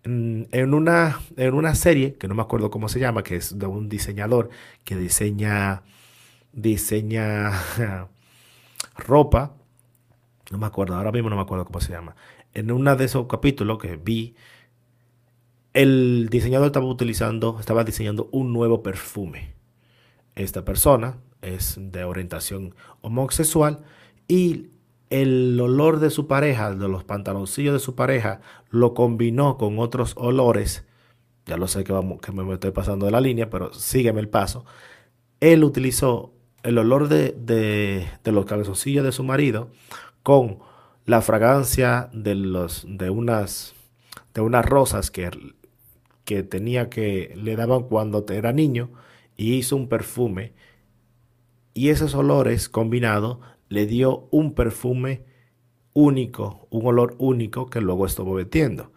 en 0.04 0.74
una, 0.74 1.20
en 1.36 1.54
una 1.54 1.74
serie, 1.74 2.14
que 2.14 2.28
no 2.28 2.34
me 2.34 2.42
acuerdo 2.42 2.70
cómo 2.70 2.88
se 2.88 3.00
llama, 3.00 3.22
que 3.22 3.36
es 3.36 3.58
de 3.58 3.66
un 3.66 3.88
diseñador 3.88 4.50
que 4.84 4.96
diseña, 4.96 5.82
diseña 6.52 7.52
ropa, 8.96 9.54
no 10.50 10.58
me 10.58 10.66
acuerdo, 10.66 10.94
ahora 10.96 11.10
mismo 11.10 11.30
no 11.30 11.36
me 11.36 11.42
acuerdo 11.42 11.64
cómo 11.64 11.80
se 11.80 11.92
llama. 11.92 12.16
En 12.52 12.70
uno 12.70 12.94
de 12.96 13.04
esos 13.06 13.26
capítulos 13.26 13.78
que 13.78 13.96
vi, 13.96 14.34
el 15.72 16.28
diseñador 16.30 16.66
estaba 16.66 16.86
utilizando, 16.86 17.58
estaba 17.58 17.82
diseñando 17.82 18.28
un 18.30 18.52
nuevo 18.52 18.82
perfume. 18.82 19.54
Esta 20.34 20.64
persona 20.64 21.16
es 21.40 21.76
de 21.78 22.04
orientación 22.04 22.74
homosexual 23.00 23.82
y 24.28 24.68
el 25.10 25.60
olor 25.60 26.00
de 26.00 26.10
su 26.10 26.26
pareja, 26.26 26.74
de 26.74 26.88
los 26.88 27.04
pantaloncillos 27.04 27.74
de 27.74 27.80
su 27.80 27.94
pareja, 27.94 28.40
lo 28.70 28.94
combinó 28.94 29.56
con 29.58 29.78
otros 29.78 30.14
olores. 30.16 30.84
Ya 31.46 31.56
lo 31.56 31.68
sé 31.68 31.84
que, 31.84 31.92
me 31.92 32.54
estoy 32.54 32.70
pasando 32.70 33.06
de 33.06 33.12
la 33.12 33.20
línea, 33.20 33.50
pero 33.50 33.72
sígueme 33.72 34.20
el 34.20 34.28
paso. 34.28 34.64
Él 35.40 35.62
utilizó 35.62 36.32
el 36.62 36.78
olor 36.78 37.08
de, 37.08 38.08
los 38.24 38.46
cabezoncillos 38.46 39.04
de 39.04 39.12
su 39.12 39.22
marido 39.22 39.70
con 40.22 40.58
la 41.04 41.20
fragancia 41.20 42.08
de, 42.14 42.34
los, 42.34 42.86
de, 42.88 43.10
unas, 43.10 43.74
de 44.32 44.40
unas 44.40 44.64
rosas 44.64 45.10
que, 45.10 45.30
que 46.24 46.42
tenía 46.42 46.88
que 46.88 47.34
le 47.36 47.56
daban 47.56 47.82
cuando 47.82 48.24
era 48.30 48.52
niño 48.52 48.90
y 49.36 49.54
hizo 49.54 49.76
un 49.76 49.88
perfume. 49.88 50.54
Y 51.74 51.90
esos 51.90 52.14
olores 52.14 52.68
combinados 52.68 53.38
le 53.74 53.86
dio 53.86 54.28
un 54.30 54.54
perfume 54.54 55.24
único, 55.94 56.68
un 56.70 56.86
olor 56.86 57.16
único 57.18 57.66
que 57.66 57.80
luego 57.80 58.06
estuvo 58.06 58.32
vertiendo. 58.34 58.92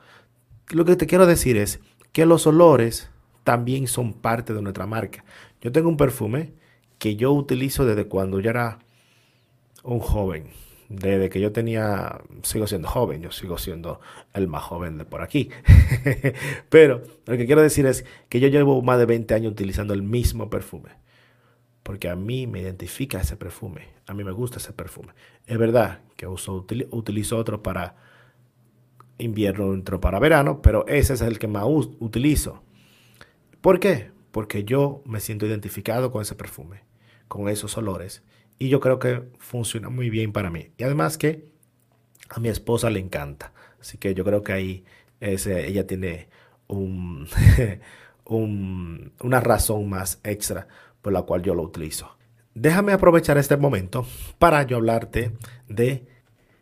Lo 0.70 0.86
que 0.86 0.96
te 0.96 1.08
quiero 1.08 1.26
decir 1.26 1.58
es 1.58 1.80
que 2.12 2.28
los 2.28 2.46
olores 2.46 3.10
también 3.44 3.88
son 3.88 4.14
parte 4.14 4.54
de 4.54 4.62
nuestra 4.62 4.86
marca. 4.86 5.26
Yo 5.62 5.72
tengo 5.72 5.90
un 5.90 5.98
perfume 5.98 6.54
que 7.00 7.16
yo 7.16 7.34
utilizo 7.34 7.86
desde 7.86 8.06
cuando 8.06 8.40
yo 8.40 8.52
era 8.52 8.78
un 9.84 10.00
joven. 10.00 10.52
Desde 10.90 11.30
que 11.30 11.42
yo 11.42 11.52
tenía, 11.52 12.22
sigo 12.44 12.68
siendo 12.68 12.88
joven, 12.88 13.22
yo 13.22 13.32
sigo 13.32 13.58
siendo 13.58 14.00
el 14.34 14.48
más 14.48 14.62
joven 14.62 15.00
de 15.00 15.06
por 15.06 15.24
aquí. 15.24 15.50
Pero 16.70 17.02
lo 17.26 17.36
que 17.36 17.48
quiero 17.48 17.64
decir 17.64 17.88
es 17.88 18.06
que 18.30 18.40
yo 18.40 18.48
llevo 18.48 18.82
más 18.84 19.00
de 19.00 19.08
20 19.08 19.34
años 19.34 19.52
utilizando 19.54 19.96
el 19.96 20.04
mismo 20.04 20.52
perfume 20.52 21.07
porque 21.88 22.10
a 22.10 22.18
mí 22.18 22.48
me 22.48 22.60
identifica 22.60 23.22
ese 23.22 23.38
perfume, 23.38 23.88
a 24.08 24.14
mí 24.14 24.26
me 24.26 24.34
gusta 24.34 24.58
ese 24.58 24.74
perfume. 24.74 25.14
Es 25.46 25.58
verdad 25.58 26.02
que 26.18 26.28
uso, 26.28 26.68
utilizo 26.92 27.38
otro 27.38 27.64
para 27.64 27.96
invierno, 29.18 29.68
otro 29.68 30.02
para 30.02 30.20
verano, 30.20 30.62
pero 30.62 30.86
ese 30.88 31.14
es 31.14 31.22
el 31.22 31.40
que 31.40 31.48
más 31.48 31.64
utilizo. 31.66 32.62
¿Por 33.62 33.80
qué? 33.80 34.12
Porque 34.32 34.66
yo 34.66 35.02
me 35.06 35.22
siento 35.22 35.46
identificado 35.46 36.12
con 36.12 36.22
ese 36.22 36.36
perfume, 36.36 36.82
con 37.30 37.48
esos 37.48 37.78
olores, 37.78 38.22
y 38.60 38.68
yo 38.68 38.82
creo 38.82 39.00
que 39.00 39.24
funciona 39.38 39.88
muy 39.88 40.10
bien 40.10 40.34
para 40.34 40.50
mí. 40.50 40.72
Y 40.78 40.84
además 40.84 41.18
que 41.18 41.54
a 42.28 42.42
mi 42.42 42.50
esposa 42.50 42.90
le 42.90 43.00
encanta, 43.00 43.54
así 43.80 43.98
que 43.98 44.14
yo 44.14 44.26
creo 44.26 44.44
que 44.44 44.52
ahí 44.52 44.84
ella 45.22 45.88
tiene 45.88 46.28
un, 46.68 47.30
una 49.22 49.40
razón 49.40 49.88
más 49.90 50.20
extra 50.26 50.68
la 51.12 51.24
cual 51.24 51.42
yo 51.44 51.56
lo 51.56 51.64
utilizo. 51.64 52.18
Déjame 52.54 52.92
aprovechar 52.92 53.38
este 53.38 53.56
momento 53.58 54.06
para 54.40 54.64
yo 54.64 54.78
hablarte 54.78 55.32
de 55.68 56.08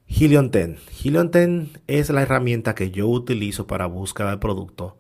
Helion 0.07 0.51
10. 0.51 0.79
Helion 1.03 1.31
10 1.31 1.81
es 1.87 2.09
la 2.09 2.21
herramienta 2.21 2.75
que 2.75 2.91
yo 2.91 3.07
utilizo 3.07 3.65
para 3.65 3.85
búsqueda 3.85 4.31
de 4.31 4.37
producto, 4.37 4.97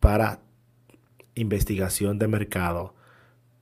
para 0.00 0.40
investigación 1.34 2.18
de 2.18 2.28
mercado, 2.28 2.94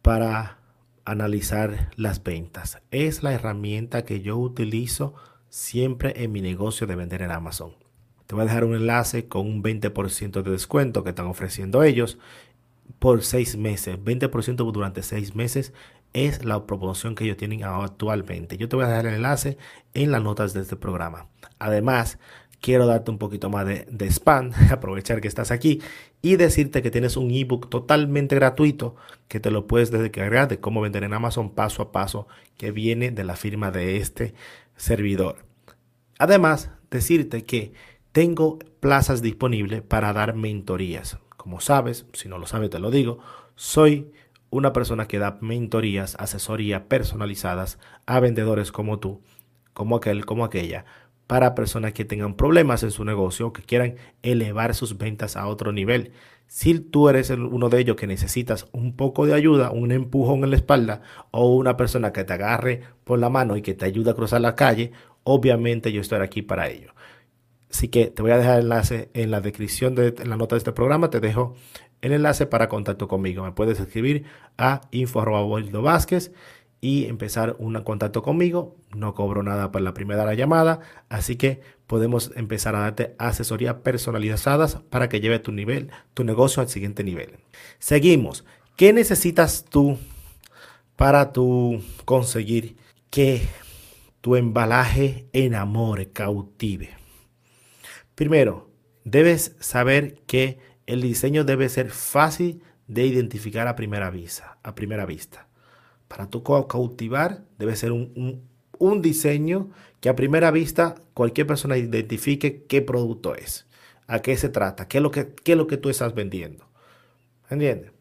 para 0.02 0.58
analizar 1.04 1.90
las 1.96 2.22
ventas. 2.22 2.80
Es 2.90 3.22
la 3.22 3.32
herramienta 3.32 4.04
que 4.04 4.20
yo 4.20 4.38
utilizo 4.38 5.14
siempre 5.48 6.22
en 6.22 6.32
mi 6.32 6.40
negocio 6.40 6.86
de 6.86 6.96
vender 6.96 7.22
en 7.22 7.30
Amazon. 7.30 7.74
Te 8.26 8.34
voy 8.34 8.42
a 8.42 8.46
dejar 8.46 8.64
un 8.64 8.74
enlace 8.74 9.26
con 9.26 9.46
un 9.46 9.62
20% 9.62 10.42
de 10.42 10.50
descuento 10.50 11.02
que 11.02 11.10
están 11.10 11.26
ofreciendo 11.26 11.82
ellos 11.82 12.18
por 12.98 13.22
seis 13.22 13.56
meses, 13.56 13.98
20% 13.98 14.72
durante 14.72 15.02
seis 15.02 15.34
meses 15.34 15.72
es 16.12 16.44
la 16.44 16.66
promoción 16.66 17.14
que 17.14 17.24
ellos 17.24 17.36
tienen 17.36 17.62
actualmente. 17.62 18.56
Yo 18.56 18.68
te 18.68 18.76
voy 18.76 18.84
a 18.84 18.88
dejar 18.88 19.06
el 19.06 19.14
enlace 19.14 19.58
en 19.94 20.10
las 20.10 20.22
notas 20.22 20.52
de 20.52 20.60
este 20.60 20.76
programa. 20.76 21.28
Además, 21.58 22.18
quiero 22.60 22.86
darte 22.86 23.10
un 23.10 23.18
poquito 23.18 23.48
más 23.48 23.66
de, 23.66 24.10
spam, 24.10 24.52
aprovechar 24.70 25.20
que 25.20 25.28
estás 25.28 25.50
aquí 25.50 25.80
y 26.22 26.36
decirte 26.36 26.82
que 26.82 26.90
tienes 26.90 27.16
un 27.16 27.30
ebook 27.30 27.68
totalmente 27.68 28.34
gratuito 28.34 28.96
que 29.28 29.40
te 29.40 29.50
lo 29.50 29.66
puedes 29.66 29.90
descargar 29.90 30.48
de 30.48 30.60
cómo 30.60 30.80
vender 30.80 31.04
en 31.04 31.14
Amazon 31.14 31.50
paso 31.50 31.82
a 31.82 31.92
paso 31.92 32.26
que 32.56 32.72
viene 32.72 33.10
de 33.10 33.24
la 33.24 33.36
firma 33.36 33.70
de 33.70 33.96
este 33.96 34.34
servidor. 34.76 35.44
Además, 36.18 36.70
decirte 36.90 37.44
que 37.44 37.72
tengo 38.12 38.58
plazas 38.80 39.22
disponibles 39.22 39.82
para 39.82 40.12
dar 40.12 40.34
mentorías. 40.34 41.18
Como 41.40 41.58
sabes, 41.62 42.04
si 42.12 42.28
no 42.28 42.36
lo 42.36 42.46
sabes 42.46 42.68
te 42.68 42.78
lo 42.78 42.90
digo, 42.90 43.18
soy 43.54 44.12
una 44.50 44.74
persona 44.74 45.08
que 45.08 45.18
da 45.18 45.38
mentorías, 45.40 46.14
asesoría 46.18 46.86
personalizadas 46.86 47.78
a 48.04 48.20
vendedores 48.20 48.70
como 48.72 48.98
tú, 48.98 49.22
como 49.72 49.96
aquel, 49.96 50.26
como 50.26 50.44
aquella, 50.44 50.84
para 51.26 51.54
personas 51.54 51.94
que 51.94 52.04
tengan 52.04 52.34
problemas 52.34 52.82
en 52.82 52.90
su 52.90 53.06
negocio 53.06 53.54
que 53.54 53.62
quieran 53.62 53.94
elevar 54.22 54.74
sus 54.74 54.98
ventas 54.98 55.34
a 55.34 55.46
otro 55.46 55.72
nivel. 55.72 56.12
Si 56.46 56.78
tú 56.78 57.08
eres 57.08 57.30
uno 57.30 57.70
de 57.70 57.80
ellos 57.80 57.96
que 57.96 58.06
necesitas 58.06 58.66
un 58.72 58.94
poco 58.94 59.24
de 59.24 59.32
ayuda, 59.32 59.70
un 59.70 59.92
empujón 59.92 60.44
en 60.44 60.50
la 60.50 60.56
espalda 60.56 61.00
o 61.30 61.54
una 61.56 61.78
persona 61.78 62.12
que 62.12 62.24
te 62.24 62.34
agarre 62.34 62.82
por 63.04 63.18
la 63.18 63.30
mano 63.30 63.56
y 63.56 63.62
que 63.62 63.72
te 63.72 63.86
ayude 63.86 64.10
a 64.10 64.14
cruzar 64.14 64.42
la 64.42 64.56
calle, 64.56 64.92
obviamente 65.24 65.90
yo 65.90 66.02
estoy 66.02 66.20
aquí 66.20 66.42
para 66.42 66.68
ello. 66.68 66.92
Así 67.70 67.88
que 67.88 68.06
te 68.06 68.22
voy 68.22 68.32
a 68.32 68.38
dejar 68.38 68.58
el 68.58 68.64
enlace 68.64 69.10
en 69.14 69.30
la 69.30 69.40
descripción 69.40 69.94
de 69.94 70.14
la 70.24 70.36
nota 70.36 70.54
de 70.56 70.58
este 70.58 70.72
programa. 70.72 71.10
Te 71.10 71.20
dejo 71.20 71.54
el 72.02 72.12
enlace 72.12 72.46
para 72.46 72.68
contacto 72.68 73.08
conmigo. 73.08 73.44
Me 73.44 73.52
puedes 73.52 73.78
escribir 73.80 74.24
a 74.58 74.80
info 74.90 75.24
y 76.80 77.04
empezar 77.06 77.56
un 77.58 77.74
contacto 77.82 78.22
conmigo. 78.22 78.76
No 78.94 79.14
cobro 79.14 79.42
nada 79.42 79.70
por 79.70 79.82
la 79.82 79.94
primera 79.94 80.34
llamada, 80.34 80.80
así 81.08 81.36
que 81.36 81.60
podemos 81.86 82.32
empezar 82.36 82.74
a 82.74 82.80
darte 82.80 83.14
asesoría 83.18 83.82
personalizadas 83.82 84.76
para 84.90 85.08
que 85.08 85.20
lleve 85.20 85.38
tu 85.38 85.52
nivel, 85.52 85.90
tu 86.14 86.24
negocio 86.24 86.62
al 86.62 86.68
siguiente 86.68 87.04
nivel. 87.04 87.38
Seguimos. 87.78 88.44
¿Qué 88.76 88.92
necesitas 88.94 89.66
tú 89.68 89.98
para 91.00 91.32
tú 91.32 91.82
conseguir 92.04 92.76
que 93.08 93.42
tu 94.20 94.36
embalaje 94.36 95.26
enamore, 95.32 96.10
cautive. 96.10 96.99
Primero, 98.20 98.68
debes 99.02 99.56
saber 99.60 100.20
que 100.26 100.58
el 100.84 101.00
diseño 101.00 101.44
debe 101.44 101.70
ser 101.70 101.88
fácil 101.88 102.62
de 102.86 103.06
identificar 103.06 103.66
a 103.66 103.76
primera 103.76 104.10
vista. 104.10 104.58
A 104.62 104.74
primera 104.74 105.06
vista. 105.06 105.48
Para 106.06 106.28
tu 106.28 106.42
cautivar 106.42 107.44
debe 107.58 107.74
ser 107.76 107.92
un, 107.92 108.42
diseño 109.00 109.70
que 110.00 110.10
a 110.10 110.16
primera 110.16 110.50
vista 110.50 110.96
cualquier 111.14 111.46
persona 111.46 111.78
identifique 111.78 112.64
qué 112.64 112.82
producto 112.82 113.34
es, 113.34 113.66
a 114.06 114.20
qué 114.20 114.36
se 114.36 114.50
trata, 114.50 114.86
qué 114.86 114.98
es 114.98 115.02
lo 115.02 115.10
que, 115.10 115.32
qué 115.42 115.52
es 115.52 115.58
lo 115.58 115.66
que 115.66 115.78
tú 115.78 115.88
estás 115.88 116.14
vendiendo. 116.14 116.66
¿Entiendes? 117.48 117.92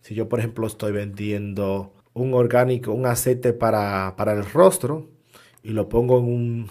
Si 0.00 0.14
yo, 0.14 0.26
por 0.30 0.38
ejemplo, 0.38 0.66
estoy 0.66 0.92
vendiendo 0.92 1.92
un 2.14 2.32
orgánico, 2.32 2.92
un 2.92 3.04
aceite 3.04 3.52
para, 3.52 4.14
para 4.16 4.32
el 4.32 4.46
rostro 4.46 5.10
y 5.62 5.72
lo 5.72 5.90
pongo 5.90 6.18
en 6.18 6.24
un, 6.24 6.70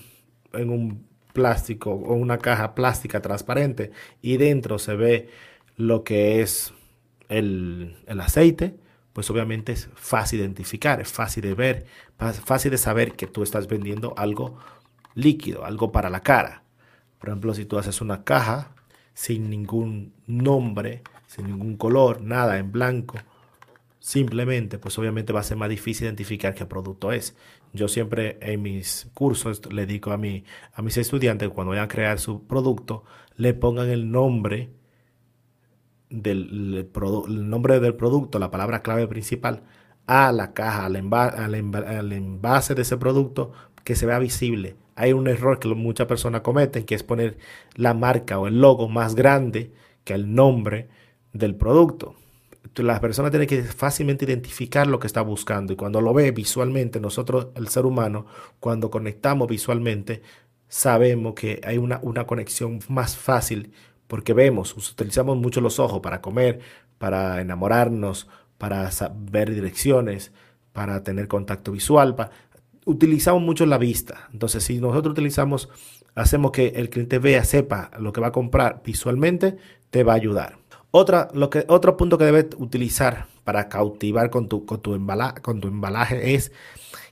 en 0.54 0.72
un 0.72 1.15
plástico 1.36 1.92
o 1.92 2.16
una 2.16 2.40
caja 2.40 2.74
plástica 2.74 3.22
transparente 3.22 3.92
y 4.24 4.38
dentro 4.38 4.80
se 4.80 4.96
ve 4.96 5.30
lo 5.76 6.04
que 6.04 6.42
es 6.42 6.74
el, 7.30 7.96
el 8.08 8.22
aceite, 8.22 8.76
pues 9.14 9.30
obviamente 9.30 9.74
es 9.74 9.90
fácil 9.94 10.40
de 10.40 10.46
identificar, 10.46 11.00
es 11.00 11.12
fácil 11.12 11.44
de 11.44 11.54
ver, 11.54 11.86
fácil 12.18 12.72
de 12.72 12.80
saber 12.80 13.12
que 13.14 13.28
tú 13.28 13.44
estás 13.44 13.68
vendiendo 13.68 14.16
algo 14.18 14.58
líquido, 15.14 15.66
algo 15.66 15.92
para 15.92 16.10
la 16.10 16.22
cara. 16.22 16.64
Por 17.20 17.30
ejemplo, 17.30 17.54
si 17.54 17.66
tú 17.66 17.78
haces 17.78 18.02
una 18.02 18.24
caja 18.24 18.72
sin 19.14 19.50
ningún 19.50 20.14
nombre, 20.26 21.04
sin 21.28 21.48
ningún 21.48 21.78
color, 21.78 22.22
nada 22.22 22.58
en 22.58 22.72
blanco, 22.72 23.18
simplemente, 24.06 24.78
pues 24.78 25.00
obviamente 25.00 25.34
va 25.34 25.40
a 25.40 25.44
ser 25.44 25.58
más 25.58 25.68
difícil 25.68 26.06
identificar 26.06 26.54
qué 26.54 26.68
producto 26.68 27.12
es. 27.12 27.36
Yo 27.74 27.88
siempre 27.88 28.38
en 28.40 28.62
mis 28.62 29.10
cursos 29.16 29.62
le 29.74 29.88
digo 29.88 30.12
a, 30.12 30.18
mi, 30.18 30.44
a 30.74 30.84
mis 30.84 30.98
estudiantes 30.98 31.50
cuando 31.50 31.72
vayan 31.72 31.86
a 31.86 31.88
crear 31.88 32.20
su 32.20 32.46
producto, 32.46 33.04
le 33.36 33.56
pongan 33.56 33.90
el 33.90 34.12
nombre 34.12 34.70
del 36.12 36.88
el 36.88 37.50
nombre 37.50 37.80
del 37.80 37.96
producto, 37.96 38.38
la 38.38 38.52
palabra 38.52 38.84
clave 38.84 39.08
principal, 39.08 39.64
a 40.06 40.32
la 40.32 40.54
caja, 40.54 40.86
al, 40.86 40.96
al, 40.96 42.14
envase 42.14 42.76
de 42.76 42.84
ese 42.84 42.98
producto, 42.98 43.54
que 43.84 43.96
se 43.96 44.06
vea 44.06 44.20
visible. 44.20 44.76
Hay 44.96 45.14
un 45.14 45.28
error 45.28 45.58
que 45.58 45.68
muchas 45.70 46.06
personas 46.06 46.42
cometen, 46.42 46.86
que 46.86 46.94
es 46.94 47.02
poner 47.02 47.40
la 47.74 47.96
marca 47.96 48.38
o 48.38 48.46
el 48.46 48.62
logo 48.62 48.88
más 48.88 49.16
grande 49.16 49.74
que 50.04 50.14
el 50.14 50.36
nombre 50.36 50.90
del 51.34 51.56
producto. 51.56 52.16
Las 52.76 53.00
personas 53.00 53.32
tienen 53.32 53.48
que 53.48 53.64
fácilmente 53.64 54.26
identificar 54.26 54.88
lo 54.88 55.00
que 55.00 55.08
está 55.08 55.22
buscando 55.22 55.74
y 55.74 55.76
cuando 55.76 56.02
lo 56.02 56.14
ve 56.14 56.32
visualmente, 56.32 57.00
nosotros, 57.00 57.48
el 57.56 57.68
ser 57.68 57.86
humano, 57.86 58.26
cuando 58.60 58.90
conectamos 58.90 59.48
visualmente, 59.48 60.22
sabemos 60.68 61.36
que 61.36 61.62
hay 61.64 61.78
una, 61.78 62.00
una 62.02 62.26
conexión 62.26 62.80
más 62.90 63.18
fácil 63.18 63.72
porque 64.08 64.34
vemos, 64.34 64.76
utilizamos 64.76 65.38
mucho 65.38 65.62
los 65.62 65.80
ojos 65.80 66.00
para 66.02 66.22
comer, 66.22 66.60
para 66.98 67.42
enamorarnos, 67.42 68.28
para 68.58 68.90
ver 69.16 69.54
direcciones, 69.54 70.32
para 70.74 71.04
tener 71.04 71.28
contacto 71.28 71.72
visual, 71.72 72.16
utilizamos 72.86 73.42
mucho 73.42 73.66
la 73.66 73.78
vista. 73.78 74.30
Entonces, 74.32 74.64
si 74.64 74.80
nosotros 74.80 75.14
utilizamos, 75.14 75.70
hacemos 76.14 76.52
que 76.52 76.68
el 76.76 76.90
cliente 76.90 77.20
vea, 77.20 77.44
sepa 77.44 77.92
lo 78.00 78.14
que 78.14 78.22
va 78.22 78.28
a 78.28 78.32
comprar 78.32 78.82
visualmente, 78.86 79.58
te 79.90 80.04
va 80.04 80.14
a 80.14 80.18
ayudar. 80.18 80.58
Otra, 80.98 81.28
lo 81.34 81.50
que, 81.50 81.66
otro 81.68 81.98
punto 81.98 82.18
que 82.18 82.24
debes 82.24 82.46
utilizar 82.58 83.28
para 83.44 83.68
cautivar 83.68 84.30
con 84.30 84.48
tu, 84.48 84.66
con 84.66 84.80
tu, 84.80 84.98
con 85.42 85.60
tu 85.60 85.68
embalaje 85.68 86.36
es 86.36 86.54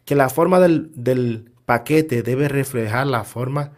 que 0.05 0.15
la 0.15 0.29
forma 0.29 0.61
del, 0.61 1.51
paquete 1.65 2.23
debe 2.23 2.47
reflejar 2.47 3.07
la 3.07 3.25
forma 3.25 3.73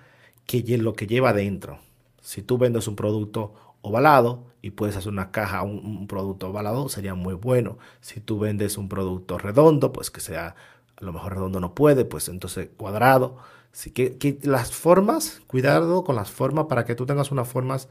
que 0.45 0.61
lo 0.77 0.93
que 0.93 1.07
lleva 1.07 1.33
dentro. 1.33 1.79
Si 2.21 2.43
tú 2.43 2.59
vendes 2.59 2.87
un 2.87 2.95
producto 2.95 3.55
ovalado 3.81 4.43
y 4.61 4.69
puedes 4.69 4.95
hacer 4.95 5.11
una 5.11 5.31
caja, 5.31 5.63
un, 5.63 6.05
producto 6.05 6.49
ovalado, 6.49 6.87
sería 6.87 7.15
muy 7.15 7.33
bueno. 7.33 7.79
Si 7.99 8.19
tú 8.19 8.37
vendes 8.37 8.77
un 8.77 8.87
producto 8.87 9.39
redondo, 9.39 9.91
pues 9.91 10.11
que 10.11 10.21
sea, 10.21 10.55
a 10.97 11.03
lo 11.03 11.13
mejor 11.13 11.33
redondo 11.33 11.59
no 11.59 11.73
puede, 11.73 12.05
pues 12.05 12.29
entonces 12.29 12.69
cuadrado. 12.77 13.37
Así 13.73 13.89
que 13.89 14.37
las 14.43 14.71
formas, 14.71 15.41
cuidado 15.47 16.03
con 16.03 16.15
las 16.15 16.29
formas 16.29 16.67
para 16.67 16.85
que 16.85 16.93
tú 16.93 17.07
tengas 17.07 17.31
unas 17.31 17.47
formas 17.47 17.89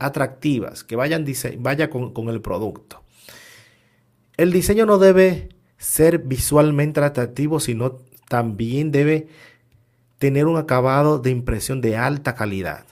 atractivas, 0.00 0.82
que 0.82 0.96
vayan 0.96 1.24
vaya 1.58 1.90
con, 1.90 2.12
con 2.12 2.28
el 2.28 2.40
producto. 2.40 3.02
El 4.36 4.52
diseño 4.52 4.86
no 4.86 4.98
debe 4.98 5.50
ser 5.76 6.18
visualmente 6.18 7.00
atractivo, 7.00 7.60
sino 7.60 7.98
también 8.28 8.90
debe 8.90 9.28
tener 10.18 10.46
un 10.46 10.56
acabado 10.56 11.18
de 11.18 11.30
impresión 11.30 11.80
de 11.80 11.96
alta 11.96 12.34
calidad 12.34 12.84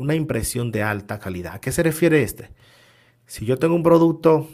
una 0.00 0.14
impresión 0.14 0.72
de 0.72 0.82
alta 0.82 1.18
calidad. 1.18 1.54
¿A 1.54 1.60
qué 1.60 1.72
se 1.72 1.82
refiere 1.82 2.22
este? 2.22 2.50
Si 3.26 3.44
yo 3.44 3.58
tengo 3.58 3.74
un 3.74 3.82
producto, 3.82 4.48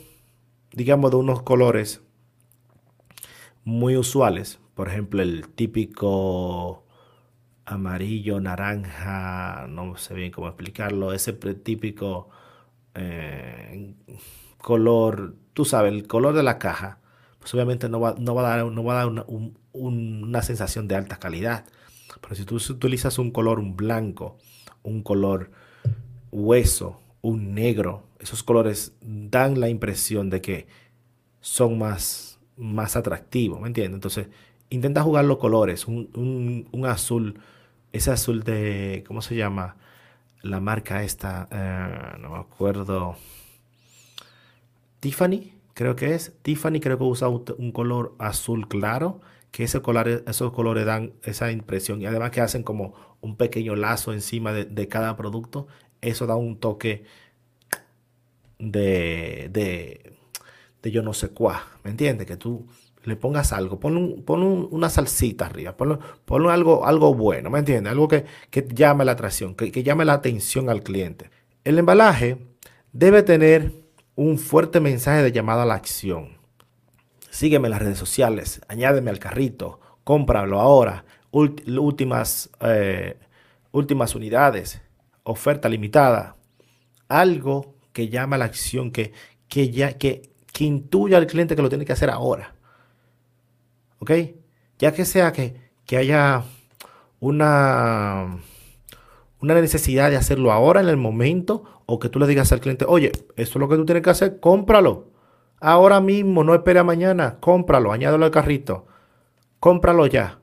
digamos, 0.72 1.12
de 1.12 1.16
unos 1.18 1.42
colores 1.42 2.00
muy 3.64 3.96
usuales, 3.96 4.58
por 4.74 4.88
ejemplo, 4.88 5.22
el 5.22 5.48
típico 5.48 6.84
amarillo, 7.66 8.40
naranja, 8.40 9.66
no 9.68 9.96
sé 9.96 10.14
bien 10.14 10.30
cómo 10.30 10.48
explicarlo, 10.48 11.12
ese 11.12 11.32
típico 11.32 12.30
eh, 12.94 13.94
color, 14.58 15.34
tú 15.52 15.64
sabes, 15.64 15.92
el 15.92 16.06
color 16.06 16.34
de 16.34 16.42
la 16.42 16.58
caja, 16.58 17.00
pues 17.38 17.52
obviamente 17.54 17.88
no 17.88 18.00
va, 18.00 18.14
no 18.18 18.34
va 18.34 18.54
a 18.54 18.56
dar, 18.56 18.66
no 18.66 18.84
va 18.84 19.00
a 19.00 19.04
dar 19.04 19.26
una 19.72 20.42
sensación 20.42 20.88
de 20.88 20.96
alta 20.96 21.18
calidad. 21.18 21.64
Pero 22.20 22.34
si 22.34 22.44
tú 22.44 22.56
utilizas 22.56 23.18
un 23.18 23.30
color, 23.30 23.58
un 23.58 23.76
blanco, 23.76 24.38
un 24.82 25.02
color 25.02 25.50
hueso, 26.32 27.00
un 27.22 27.54
negro. 27.54 28.04
Esos 28.18 28.42
colores 28.42 28.94
dan 29.00 29.60
la 29.60 29.68
impresión 29.68 30.30
de 30.30 30.40
que 30.40 30.66
son 31.40 31.78
más, 31.78 32.38
más 32.56 32.96
atractivos, 32.96 33.60
¿me 33.60 33.68
entiendes? 33.68 33.96
Entonces, 33.96 34.28
intenta 34.70 35.02
jugar 35.02 35.24
los 35.24 35.38
colores, 35.38 35.86
un, 35.86 36.84
azul, 36.86 37.38
ese 37.96 38.10
azul 38.10 38.42
de, 38.42 39.04
¿cómo 39.06 39.22
se 39.22 39.36
llama? 39.36 39.76
La 40.42 40.60
marca 40.60 41.02
esta, 41.02 41.48
eh, 41.50 42.18
no 42.20 42.30
me 42.30 42.38
acuerdo. 42.38 43.16
Tiffany, 45.00 45.52
creo 45.74 45.96
que 45.96 46.14
es. 46.14 46.34
Tiffany 46.42 46.80
creo 46.80 46.98
que 46.98 47.04
usa 47.04 47.28
un 47.28 47.72
color 47.72 48.14
azul 48.18 48.68
claro 48.68 49.20
que 49.56 49.64
ese 49.64 49.80
color, 49.80 50.22
esos 50.26 50.52
colores 50.52 50.84
dan 50.84 51.14
esa 51.22 51.50
impresión 51.50 52.02
y 52.02 52.06
además 52.06 52.30
que 52.30 52.42
hacen 52.42 52.62
como 52.62 52.92
un 53.22 53.36
pequeño 53.36 53.74
lazo 53.74 54.12
encima 54.12 54.52
de, 54.52 54.88
cada 54.88 55.16
producto, 55.16 55.66
eso 56.02 56.26
da 56.26 56.36
un 56.36 56.60
toque 56.60 57.04
de, 58.58 59.48
de, 59.50 60.90
yo 60.90 61.02
no 61.02 61.14
sé 61.14 61.30
cuá, 61.30 61.64
¿me 61.84 61.90
entiendes? 61.90 62.26
Que 62.26 62.36
tú 62.36 62.66
le 63.06 63.16
pongas 63.16 63.52
algo, 63.52 63.78
pon, 63.78 64.68
una 64.70 64.90
salsita 64.90 65.46
arriba, 65.46 65.76
pon, 65.76 66.00
algo, 66.50 66.84
algo 66.84 67.14
bueno, 67.14 67.50
¿me 67.50 67.60
entiendes? 67.60 67.92
Algo 67.92 68.08
que, 68.08 68.26
llame 68.74 69.04
la 69.04 69.12
atracción, 69.12 69.54
que, 69.54 69.70
que 69.70 69.84
llame 69.84 70.04
la 70.04 70.14
atención 70.14 70.68
al 70.68 70.82
cliente. 70.82 71.30
El 71.62 71.78
embalaje 71.78 72.38
debe 72.92 73.22
tener 73.22 73.72
un 74.16 74.38
fuerte 74.38 74.80
mensaje 74.80 75.22
de 75.22 75.30
llamada 75.30 75.62
a 75.62 75.66
la 75.66 75.74
acción. 75.74 76.38
Sígueme 77.30 77.68
en 77.68 77.70
las 77.70 77.82
redes 77.82 77.98
sociales, 77.98 78.60
añádeme 78.66 79.10
al 79.10 79.20
carrito, 79.20 79.78
cómpralo 80.02 80.58
ahora, 80.58 81.04
últimas, 81.30 82.50
eh, 82.60 83.18
últimas 83.70 84.16
unidades, 84.16 84.80
oferta 85.22 85.68
limitada. 85.68 86.36
Algo 87.08 87.76
que 87.92 88.08
llama 88.08 88.34
a 88.34 88.40
la 88.40 88.46
acción, 88.46 88.90
que, 88.90 89.12
que, 89.46 89.70
ya, 89.70 89.92
que, 89.92 90.22
que 90.52 90.64
intuya 90.64 91.18
al 91.18 91.28
cliente 91.28 91.54
que 91.54 91.62
lo 91.62 91.68
tiene 91.68 91.84
que 91.84 91.92
hacer 91.92 92.10
ahora. 92.10 92.55
¿Ok? 93.98 94.10
Ya 94.78 94.92
que 94.92 95.04
sea 95.04 95.32
que, 95.32 95.70
que 95.86 95.96
haya 95.96 96.44
una, 97.20 98.38
una 99.40 99.54
necesidad 99.54 100.10
de 100.10 100.16
hacerlo 100.16 100.52
ahora 100.52 100.80
en 100.80 100.88
el 100.88 100.96
momento 100.96 101.64
o 101.86 101.98
que 101.98 102.08
tú 102.08 102.18
le 102.18 102.26
digas 102.26 102.52
al 102.52 102.60
cliente, 102.60 102.84
oye, 102.86 103.12
esto 103.36 103.36
es 103.36 103.56
lo 103.56 103.68
que 103.68 103.76
tú 103.76 103.86
tienes 103.86 104.02
que 104.02 104.10
hacer, 104.10 104.40
cómpralo. 104.40 105.12
Ahora 105.60 106.00
mismo, 106.00 106.44
no 106.44 106.54
espera 106.54 106.84
mañana, 106.84 107.38
cómpralo, 107.40 107.92
añádelo 107.92 108.24
al 108.24 108.30
carrito, 108.30 108.86
cómpralo 109.60 110.06
ya. 110.06 110.40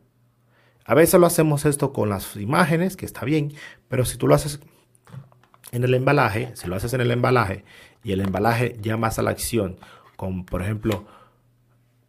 A 0.86 0.96
veces 0.96 1.20
lo 1.20 1.28
hacemos 1.28 1.66
esto 1.66 1.94
con 1.94 2.10
las 2.10 2.36
imágenes, 2.36 2.98
que 2.98 3.06
está 3.06 3.24
bien, 3.26 3.54
pero 3.88 4.06
si 4.06 4.18
tú 4.18 4.28
lo 4.28 4.36
haces 4.36 4.60
en 5.72 5.84
el 5.84 5.94
embalaje, 5.94 6.52
si 6.56 6.68
lo 6.68 6.76
haces 6.76 6.94
en 6.94 7.02
el 7.02 7.12
embalaje 7.12 7.64
y 8.04 8.12
el 8.12 8.22
embalaje 8.22 8.78
llamas 8.82 9.20
a 9.20 9.24
la 9.24 9.32
acción, 9.32 9.78
con 10.18 10.46
por 10.46 10.62
ejemplo, 10.62 11.06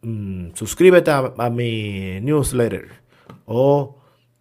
mm, 0.05 0.53
suscríbete 0.53 1.11
a, 1.11 1.49
mi 1.49 2.19
newsletter 2.21 2.89
o 3.45 3.97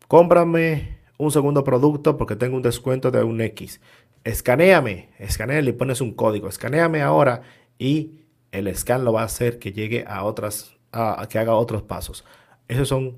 cómprame 0.09 0.98
un 1.18 1.31
segundo 1.31 1.64
producto 1.64 2.16
porque 2.16 2.37
tengo 2.37 2.57
un 2.57 2.62
descuento 2.62 3.11
de 3.11 3.22
un 3.22 3.40
X. 3.40 3.81
Escanéame, 4.24 5.11
escanéame 5.18 5.70
y 5.70 5.72
pones 5.72 6.00
un 6.00 6.14
código, 6.14 6.48
escanéame 6.48 7.03
ahora 7.03 7.42
y 7.79 8.20
el 8.53 8.74
scan 8.77 9.05
lo 9.05 9.12
va 9.12 9.22
a 9.22 9.27
hacer 9.27 9.59
que 9.59 9.72
llegue 9.72 10.05
a 10.07 10.24
otras, 10.24 10.77
a, 10.92 11.27
que 11.29 11.38
haga 11.38 11.55
otros 11.55 11.83
pasos. 11.83 12.24
Esos 12.68 12.88
son 12.88 13.16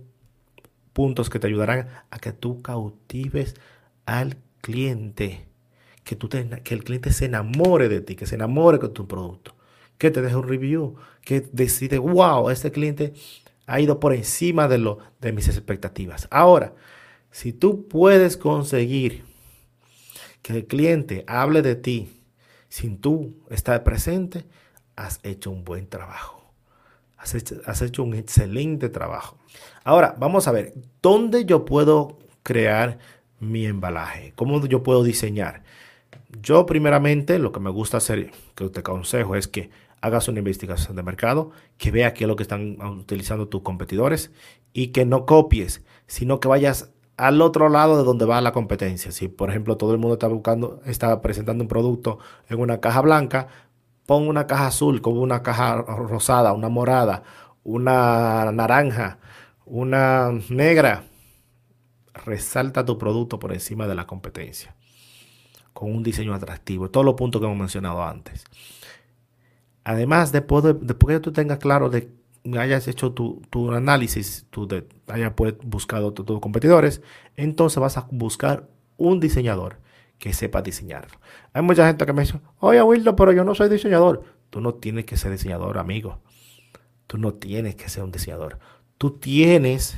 puntos 0.92 1.28
que 1.28 1.38
te 1.38 1.46
ayudarán 1.46 1.88
a 2.11 2.18
que 2.18 2.32
tú 2.32 2.62
cautives 2.62 3.54
al 4.06 4.37
cliente, 4.61 5.46
que, 6.04 6.16
tú 6.16 6.28
que 6.28 6.74
el 6.74 6.85
cliente 6.85 7.12
se 7.12 7.26
enamore 7.26 7.88
de 7.88 8.00
ti, 8.00 8.16
que 8.16 8.26
se 8.26 8.37
enamore 8.37 8.78
con 8.78 8.94
tu 8.94 9.06
producto, 9.06 9.56
que 9.98 10.11
te 10.11 10.22
deje 10.22 10.37
un 10.37 10.48
review, 10.48 10.96
que 11.22 11.40
decide, 11.52 11.98
wow, 11.98 12.50
este 12.50 12.70
cliente 12.70 13.12
ha 13.66 13.80
ido 13.80 13.98
por 14.00 14.14
encima 14.14 14.68
de, 14.68 14.78
lo, 14.78 14.98
de 15.20 15.32
mis 15.32 15.48
expectativas. 15.48 16.28
Ahora, 16.30 16.74
si 17.30 17.52
tú 17.52 17.88
puedes 17.88 18.37
conseguir 18.37 19.24
que 20.42 20.52
el 20.54 20.66
cliente 20.66 21.24
hable 21.26 21.62
de 21.62 21.74
ti 21.74 22.22
sin 22.68 23.00
tú 23.00 23.35
estar 23.50 23.82
presente, 23.85 24.44
has 24.94 25.20
hecho 25.22 25.50
un 25.50 25.64
buen 25.64 25.88
trabajo. 25.88 26.52
Has 27.16 27.35
hecho, 27.35 27.56
has 27.66 27.82
hecho, 27.82 28.04
un 28.04 28.14
excelente 28.14 28.88
trabajo. 28.88 29.38
Ahora, 29.82 30.14
vamos 30.18 30.46
a 30.46 30.52
ver, 30.52 30.74
¿dónde 31.02 31.44
yo 31.44 31.64
puedo 31.64 32.18
crear 32.42 32.98
mi 33.40 33.66
embalaje? 33.66 34.32
¿Cómo 34.37 34.64
yo 34.66 34.82
puedo 34.82 35.02
diseñar? 35.02 35.64
Yo 36.42 36.66
primeramente 36.66 37.38
lo 37.38 37.52
que 37.52 37.61
me 37.61 37.70
gusta 37.70 37.96
hacer, 37.96 38.30
que 38.54 38.68
te 38.68 38.80
aconsejo, 38.80 39.35
es 39.35 39.48
que 39.48 39.70
hagas 40.00 40.28
una 40.28 40.38
investigación 40.38 40.96
de 40.96 41.02
mercado, 41.02 41.50
que 41.78 41.90
vea 41.90 42.14
qué 42.14 42.24
es 42.24 42.28
lo 42.28 42.37
que 42.37 42.42
están 42.42 42.80
utilizando 42.80 43.48
tus 43.48 43.62
competidores 43.62 44.32
y 44.72 44.88
que 44.88 45.04
no 45.04 45.26
copies, 45.26 45.85
sino 46.06 46.40
que 46.40 46.48
vayas 46.48 46.92
al 47.16 47.40
otro 47.40 47.68
lado 47.68 47.96
de 47.96 48.04
donde 48.04 48.26
va 48.26 48.40
la 48.40 48.52
competencia. 48.52 49.11
Si, 49.11 49.28
por 49.28 49.50
ejemplo, 49.50 49.76
todo 49.76 49.92
el 49.92 49.98
mundo 49.98 50.14
está 50.14 50.28
buscando, 50.28 50.80
está 50.85 51.22
presentando 51.22 51.64
un 51.64 51.68
producto 51.68 52.18
en 52.48 52.61
una 52.61 52.80
caja 52.80 53.00
blanca, 53.00 53.48
pon 54.06 54.28
una 54.28 54.46
caja 54.46 54.68
azul, 54.68 55.00
como 55.00 55.20
una 55.22 55.42
caja 55.42 55.76
rosada, 55.76 56.52
una 56.52 56.68
morada, 56.68 57.22
una 57.64 58.50
naranja, 58.52 59.18
una 59.64 60.30
negra. 60.50 61.04
Resalta 62.24 62.85
tu 62.85 62.98
producto 62.98 63.38
por 63.38 63.52
encima 63.52 63.87
de 63.87 63.94
la 63.94 64.06
competencia 64.06 64.74
con 65.76 65.94
un 65.94 66.02
diseño 66.02 66.32
atractivo. 66.32 66.90
Todos 66.90 67.04
los 67.04 67.14
puntos 67.14 67.38
que 67.38 67.44
hemos 67.44 67.59
mencionado 67.59 68.02
antes. 68.02 68.44
Además, 69.88 70.33
de, 70.33 70.40
después 70.40 71.16
que 71.16 71.20
tú 71.20 71.33
tengas 71.33 71.61
claro 71.61 71.88
de 71.88 72.11
hayas 72.59 72.88
hecho 72.88 73.12
tu, 73.12 73.40
análisis, 73.72 74.44
tú 74.51 74.66
de, 74.66 74.85
hayas 75.07 75.33
buscado 75.62 76.12
tus 76.12 76.40
competidores, 76.40 77.03
entonces 77.37 77.79
vas 77.79 77.96
a 77.96 78.09
buscar 78.11 78.68
un 78.96 79.20
diseñador 79.20 79.79
que 80.18 80.33
sepa 80.33 80.61
diseñar. 80.61 81.07
Hay 81.53 81.62
mucha 81.62 81.87
gente 81.87 82.05
que 82.05 82.12
me 82.12 82.22
dice, 82.22 82.40
oye 82.59 82.83
Wildo, 82.83 83.14
pero 83.14 83.31
yo 83.31 83.44
no 83.44 83.55
soy 83.55 83.68
diseñador. 83.68 84.25
Tú 84.51 84.61
no 84.61 84.75
tienes 84.75 85.05
que 85.05 85.16
ser 85.16 85.31
diseñador, 85.31 85.79
amigo. 85.79 86.18
Tú 87.07 87.16
no 87.16 87.35
tienes 87.35 87.77
que 87.77 87.88
ser 87.88 88.03
un 88.03 88.11
diseñador. 88.11 88.59
Tú 88.99 89.12
tienes 89.12 89.96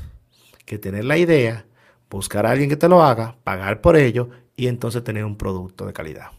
que 0.66 0.76
tener 0.76 1.06
la 1.06 1.16
idea, 1.16 1.64
buscar 2.10 2.44
a 2.44 2.50
alguien 2.50 2.68
que 2.68 2.76
te 2.76 2.90
lo 2.90 3.02
haga, 3.02 3.38
pagar 3.42 3.80
por 3.80 3.96
ello 3.96 4.28
y 4.54 4.66
entonces 4.66 5.02
tener 5.02 5.24
un 5.24 5.36
producto 5.36 5.86
de 5.86 5.94
calidad. 5.94 6.32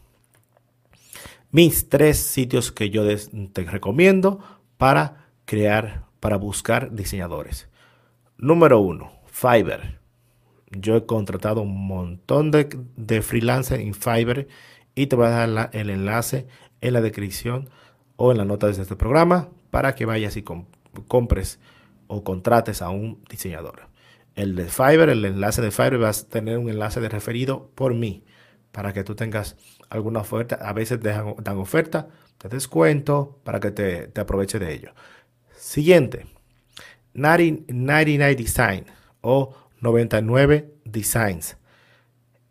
Mis 1.52 1.88
tres 1.88 2.18
sitios 2.18 2.70
que 2.70 2.90
yo 2.90 3.04
te 3.52 3.64
recomiendo 3.64 4.38
para 4.76 5.26
crear, 5.46 6.04
para 6.20 6.36
buscar 6.36 6.94
diseñadores. 6.94 7.68
Número 8.38 8.78
uno, 8.78 9.10
Fiverr. 9.26 9.98
Yo 10.70 10.96
he 10.96 11.06
contratado 11.06 11.62
un 11.62 11.88
montón 11.88 12.52
de, 12.52 12.68
de 12.96 13.22
freelancers 13.22 13.82
en 13.82 13.94
Fiverr 13.94 14.46
y 14.94 15.08
te 15.08 15.16
voy 15.16 15.26
a 15.26 15.46
dar 15.46 15.70
el 15.72 15.90
enlace 15.90 16.46
en 16.80 16.92
la 16.92 17.00
descripción 17.00 17.68
o 18.14 18.30
en 18.30 18.38
la 18.38 18.44
nota 18.44 18.68
de 18.68 18.80
este 18.80 18.94
programa 18.94 19.48
para 19.70 19.96
que 19.96 20.06
vayas 20.06 20.36
y 20.36 20.44
compres 21.08 21.58
o 22.06 22.22
contrates 22.22 22.80
a 22.80 22.90
un 22.90 23.24
diseñador. 23.28 23.88
El 24.36 24.54
de 24.54 24.66
Fiverr, 24.66 25.10
el 25.10 25.24
enlace 25.24 25.62
de 25.62 25.72
Fiverr 25.72 25.98
vas 25.98 26.22
a 26.22 26.28
tener 26.28 26.58
un 26.58 26.68
enlace 26.68 27.00
de 27.00 27.08
referido 27.08 27.70
por 27.74 27.94
mí 27.94 28.22
para 28.70 28.92
que 28.92 29.02
tú 29.02 29.16
tengas 29.16 29.56
alguna 29.90 30.20
oferta. 30.20 30.56
A 30.56 30.72
veces 30.72 31.00
dan 31.00 31.58
oferta, 31.58 32.08
te 32.38 32.48
descuento 32.48 33.38
para 33.44 33.60
que 33.60 33.70
te, 33.70 34.08
te 34.08 34.20
aproveche 34.20 34.58
de 34.58 34.72
ello. 34.72 34.92
Siguiente, 35.56 36.26
99 37.12 38.34
Design 38.36 38.86
o 39.20 39.54
99 39.80 40.74
Designs. 40.84 41.56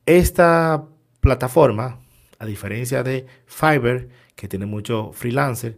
Esta 0.05 0.85
plataforma, 1.21 1.99
a 2.37 2.45
diferencia 2.45 3.03
de 3.03 3.25
Fiverr, 3.45 4.09
que 4.35 4.47
tiene 4.47 4.65
mucho 4.65 5.11
freelancer, 5.13 5.77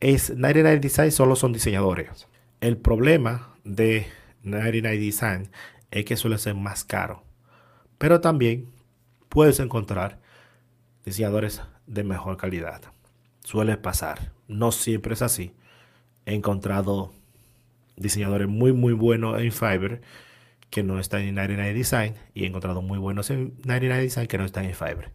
es 0.00 0.30
99 0.30 0.80
Design 0.80 1.12
solo 1.12 1.36
son 1.36 1.52
diseñadores. 1.52 2.28
El 2.60 2.76
problema 2.76 3.54
de 3.64 4.06
99 4.42 4.98
Design 4.98 5.50
es 5.90 6.04
que 6.04 6.16
suele 6.16 6.38
ser 6.38 6.54
más 6.54 6.84
caro, 6.84 7.22
pero 7.98 8.20
también 8.20 8.70
puedes 9.28 9.60
encontrar 9.60 10.23
diseñadores 11.04 11.62
de 11.86 12.04
mejor 12.04 12.36
calidad. 12.36 12.82
Suele 13.44 13.76
pasar, 13.76 14.32
no 14.48 14.72
siempre 14.72 15.14
es 15.14 15.22
así 15.22 15.54
he 16.26 16.34
encontrado 16.34 17.12
diseñadores 17.96 18.48
muy, 18.48 18.72
muy 18.72 18.92
buenos 18.92 19.40
en 19.40 19.52
Fiverr 19.52 20.00
que 20.70 20.82
no 20.82 20.98
están 20.98 21.22
en 21.22 21.36
99 21.36 21.74
Design 21.74 22.14
y 22.34 22.44
he 22.44 22.46
encontrado 22.46 22.82
muy 22.82 22.98
buenos 22.98 23.30
en 23.30 23.54
99 23.64 24.02
Design 24.02 24.26
que 24.26 24.38
no 24.38 24.44
están 24.44 24.64
en 24.64 24.74
Fiverr. 24.74 25.12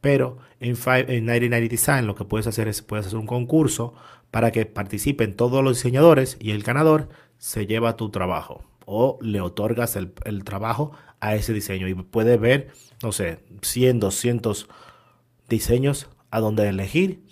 Pero 0.00 0.38
en, 0.60 0.76
en 0.86 1.24
99 1.24 1.68
Design 1.68 2.06
lo 2.06 2.14
que 2.14 2.24
puedes 2.24 2.46
hacer 2.46 2.68
es 2.68 2.82
puedes 2.82 3.06
hacer 3.06 3.18
un 3.18 3.26
concurso 3.26 3.94
para 4.30 4.50
que 4.50 4.66
participen 4.66 5.34
todos 5.34 5.64
los 5.64 5.76
diseñadores 5.76 6.36
y 6.40 6.50
el 6.50 6.62
ganador 6.62 7.08
se 7.38 7.66
lleva 7.66 7.96
tu 7.96 8.10
trabajo 8.10 8.62
o 8.84 9.18
le 9.22 9.40
otorgas 9.40 9.96
el, 9.96 10.12
el 10.24 10.44
trabajo 10.44 10.92
a 11.20 11.34
ese 11.34 11.52
diseño 11.52 11.88
y 11.88 11.94
puedes 11.94 12.38
ver, 12.38 12.68
no 13.02 13.12
sé, 13.12 13.40
100, 13.62 14.00
200 14.00 14.68
diseños 15.48 16.08
a 16.30 16.40
donde 16.40 16.68
elegir 16.68 17.24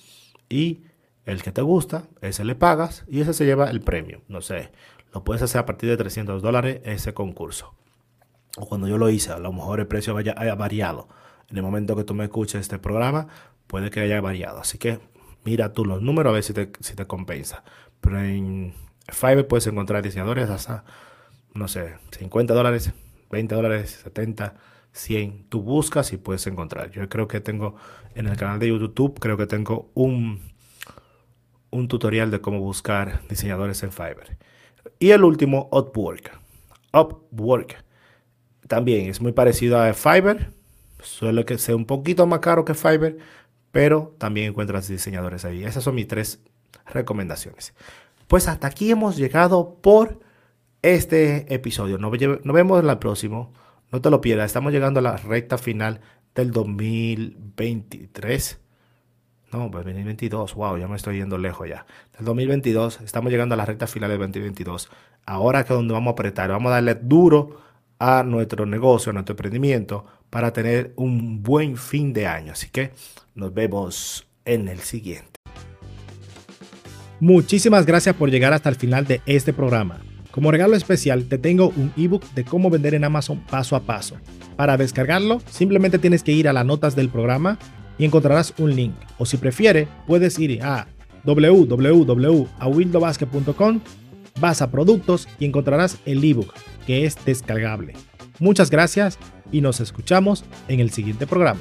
y 0.49 0.83
el 1.25 1.43
que 1.43 1.53
te 1.53 1.63
gusta, 1.63 2.09
ese 2.21 2.45
le 2.45 2.55
pagas 2.55 3.05
y 3.09 3.21
ese 3.21 3.35
se 3.35 3.45
lleva 3.45 3.69
el 3.71 3.81
premio. 3.81 4.23
No 4.29 4.41
sé, 4.41 4.71
lo 5.13 5.25
puedes 5.25 5.43
hacer 5.43 5.61
a 5.61 5.67
partir 5.67 5.91
de 5.91 5.97
300 5.97 6.41
dólares 6.41 6.81
ese 6.85 7.15
concurso. 7.15 7.75
O 8.57 8.67
cuando 8.67 8.89
yo 8.89 8.97
lo 8.97 9.11
hice, 9.11 9.33
a 9.33 9.39
lo 9.39 9.53
mejor 9.53 9.81
el 9.81 9.87
precio 9.87 10.17
haya, 10.17 10.55
variado. 10.55 11.09
En 11.49 11.57
el 11.57 11.63
momento 11.63 11.97
que 11.97 12.05
tú 12.05 12.15
me 12.15 12.25
escuches 12.25 12.61
este 12.61 12.79
programa, 12.79 13.29
puede 13.67 13.91
que 13.91 14.01
haya 14.01 14.21
variado. 14.21 14.61
Así 14.61 14.79
que 14.79 15.01
mira 15.45 15.73
tú 15.73 15.85
los 15.85 16.01
números 16.01 16.31
a 16.31 16.35
ver 16.35 16.43
si 16.43 16.53
te, 16.53 16.73
si 16.81 16.95
te 16.95 17.07
compensa. 17.07 17.65
Pero 18.01 18.21
en 18.21 18.75
Fiverr 19.09 19.47
puedes 19.47 19.67
encontrar 19.67 20.03
diseñadores 20.03 20.49
hasta, 20.49 20.85
no 21.55 21.69
sé, 21.69 21.97
50 22.17 22.55
dólares, 22.55 22.93
20 23.31 23.55
dólares, 23.55 24.01
70, 24.05 24.55
100. 24.97 25.47
Tú 25.49 25.63
buscas 25.63 26.13
y 26.13 26.17
puedes 26.17 26.47
encontrar. 26.47 26.91
Yo 26.91 27.09
creo 27.09 27.29
que 27.29 27.41
tengo 27.41 27.77
en 28.15 28.27
el 28.27 28.37
canal 28.37 28.59
de 28.59 28.69
YouTube, 28.69 29.19
creo 29.21 29.37
que 29.37 29.47
tengo 29.47 29.91
un 29.95 30.57
un 31.71 31.89
tutorial 31.89 32.31
de 32.31 32.41
cómo 32.41 32.61
buscar 32.61 33.21
diseñadores 33.29 33.83
en 33.83 33.93
Fiverr. 33.93 34.37
Y 34.99 35.11
el 35.11 35.25
último, 35.25 35.69
Upwork. 35.73 36.39
Upwork. 36.93 37.85
También 38.67 39.09
es 39.09 39.21
muy 39.21 39.33
parecido 39.33 39.81
a 39.81 39.93
Fiverr. 39.93 40.53
Suele 41.03 41.45
que 41.45 41.59
sea 41.59 41.77
un 41.77 41.85
poquito 41.85 42.27
más 42.27 42.41
caro 42.41 42.65
que 42.65 42.75
Fiverr, 42.75 43.19
pero 43.71 44.15
también 44.19 44.49
encuentras 44.49 44.89
diseñadores 44.89 45.45
ahí. 45.45 45.65
Esas 45.65 45.85
son 45.85 45.95
mis 45.95 46.09
tres 46.09 46.41
recomendaciones. 46.87 47.75
Pues 48.27 48.49
hasta 48.49 48.67
aquí 48.67 48.91
hemos 48.91 49.17
llegado 49.17 49.77
por 49.81 50.21
este 50.83 51.53
episodio. 51.55 51.99
Nos, 51.99 52.13
nos 52.45 52.55
vemos 52.55 52.83
en 52.83 52.89
el 52.89 52.99
próximo. 52.99 53.53
No 53.97 54.03
te 54.03 54.11
lo 54.11 54.21
pierdas. 54.21 54.45
Estamos 54.45 54.75
llegando 54.75 55.01
a 55.01 55.03
la 55.03 55.17
recta 55.17 55.57
final 55.57 56.03
del 56.35 56.51
2023. 56.51 58.61
No, 59.55 59.71
pues 59.71 59.87
2022, 59.87 60.55
wow, 60.55 60.77
ya 60.77 60.87
me 60.87 60.97
estoy 60.97 61.17
yendo 61.17 61.39
lejos 61.39 61.67
ya. 61.67 61.87
Del 62.15 62.27
2022, 62.27 63.01
estamos 63.01 63.33
llegando 63.33 63.55
a 63.55 63.57
la 63.57 63.65
recta 63.65 63.87
final 63.87 64.11
del 64.11 64.19
2022. 64.19 64.91
Ahora 65.25 65.65
que 65.65 65.73
es 65.73 65.79
donde 65.79 65.95
vamos 65.95 66.11
a 66.11 66.13
apretar, 66.13 66.51
vamos 66.51 66.73
a 66.73 66.75
darle 66.75 66.95
duro 66.95 67.63
a 67.99 68.23
nuestro 68.23 68.67
negocio, 68.67 69.09
a 69.09 69.15
nuestro 69.15 69.33
emprendimiento, 69.33 70.05
para 70.29 70.53
tener 70.53 70.93
un 70.97 71.43
buen 71.43 71.79
fin 71.79 72.13
de 72.13 72.27
año. 72.27 72.53
Así 72.53 72.69
que 72.69 72.91
nos 73.35 73.55
vemos 73.55 74.29
en 74.45 74.69
el 74.69 74.81
siguiente. 74.81 75.41
Muchísimas 77.19 77.87
gracias 77.87 78.15
por 78.15 78.31
llegar 78.31 78.53
hasta 78.53 78.69
el 78.69 78.77
final 78.77 79.07
de 79.07 79.23
este 79.25 79.55
programa. 79.55 80.01
Como 80.37 80.51
regalo 80.51 80.77
especial 80.77 81.25
te 81.25 81.39
tengo 81.39 81.71
un 81.71 81.93
ebook 81.97 82.23
de 82.35 82.45
cómo 82.45 82.69
vender 82.69 82.95
en 82.95 83.05
Amazon 83.05 83.43
paso 83.51 83.75
a 83.75 83.81
paso. 83.81 84.17
Para 84.57 84.77
descargarlo, 84.77 85.41
simplemente 85.51 85.99
tienes 85.99 86.23
que 86.23 86.33
ir 86.33 86.47
a 86.47 86.53
las 86.53 86.67
notas 86.67 86.95
del 86.95 87.09
programa 87.09 87.59
y 87.97 88.05
encontrarás 88.05 88.53
un 88.59 88.77
link. 88.77 88.93
O 89.17 89.25
si 89.25 89.39
prefiere, 89.39 89.89
puedes 90.07 90.39
ir 90.39 90.63
a 90.63 90.89
www.awildobasket.com, 91.25 93.81
vas 94.39 94.61
a 94.61 94.71
productos 94.71 95.27
y 95.39 95.47
encontrarás 95.47 95.97
el 96.05 96.23
ebook 96.23 96.53
que 96.87 97.07
es 97.07 97.17
descargable. 97.25 97.95
Muchas 98.39 98.69
gracias 98.69 99.19
y 99.51 99.63
nos 99.63 99.81
escuchamos 99.81 100.45
en 100.69 100.81
el 100.81 100.91
siguiente 100.91 101.27
programa. 101.27 101.61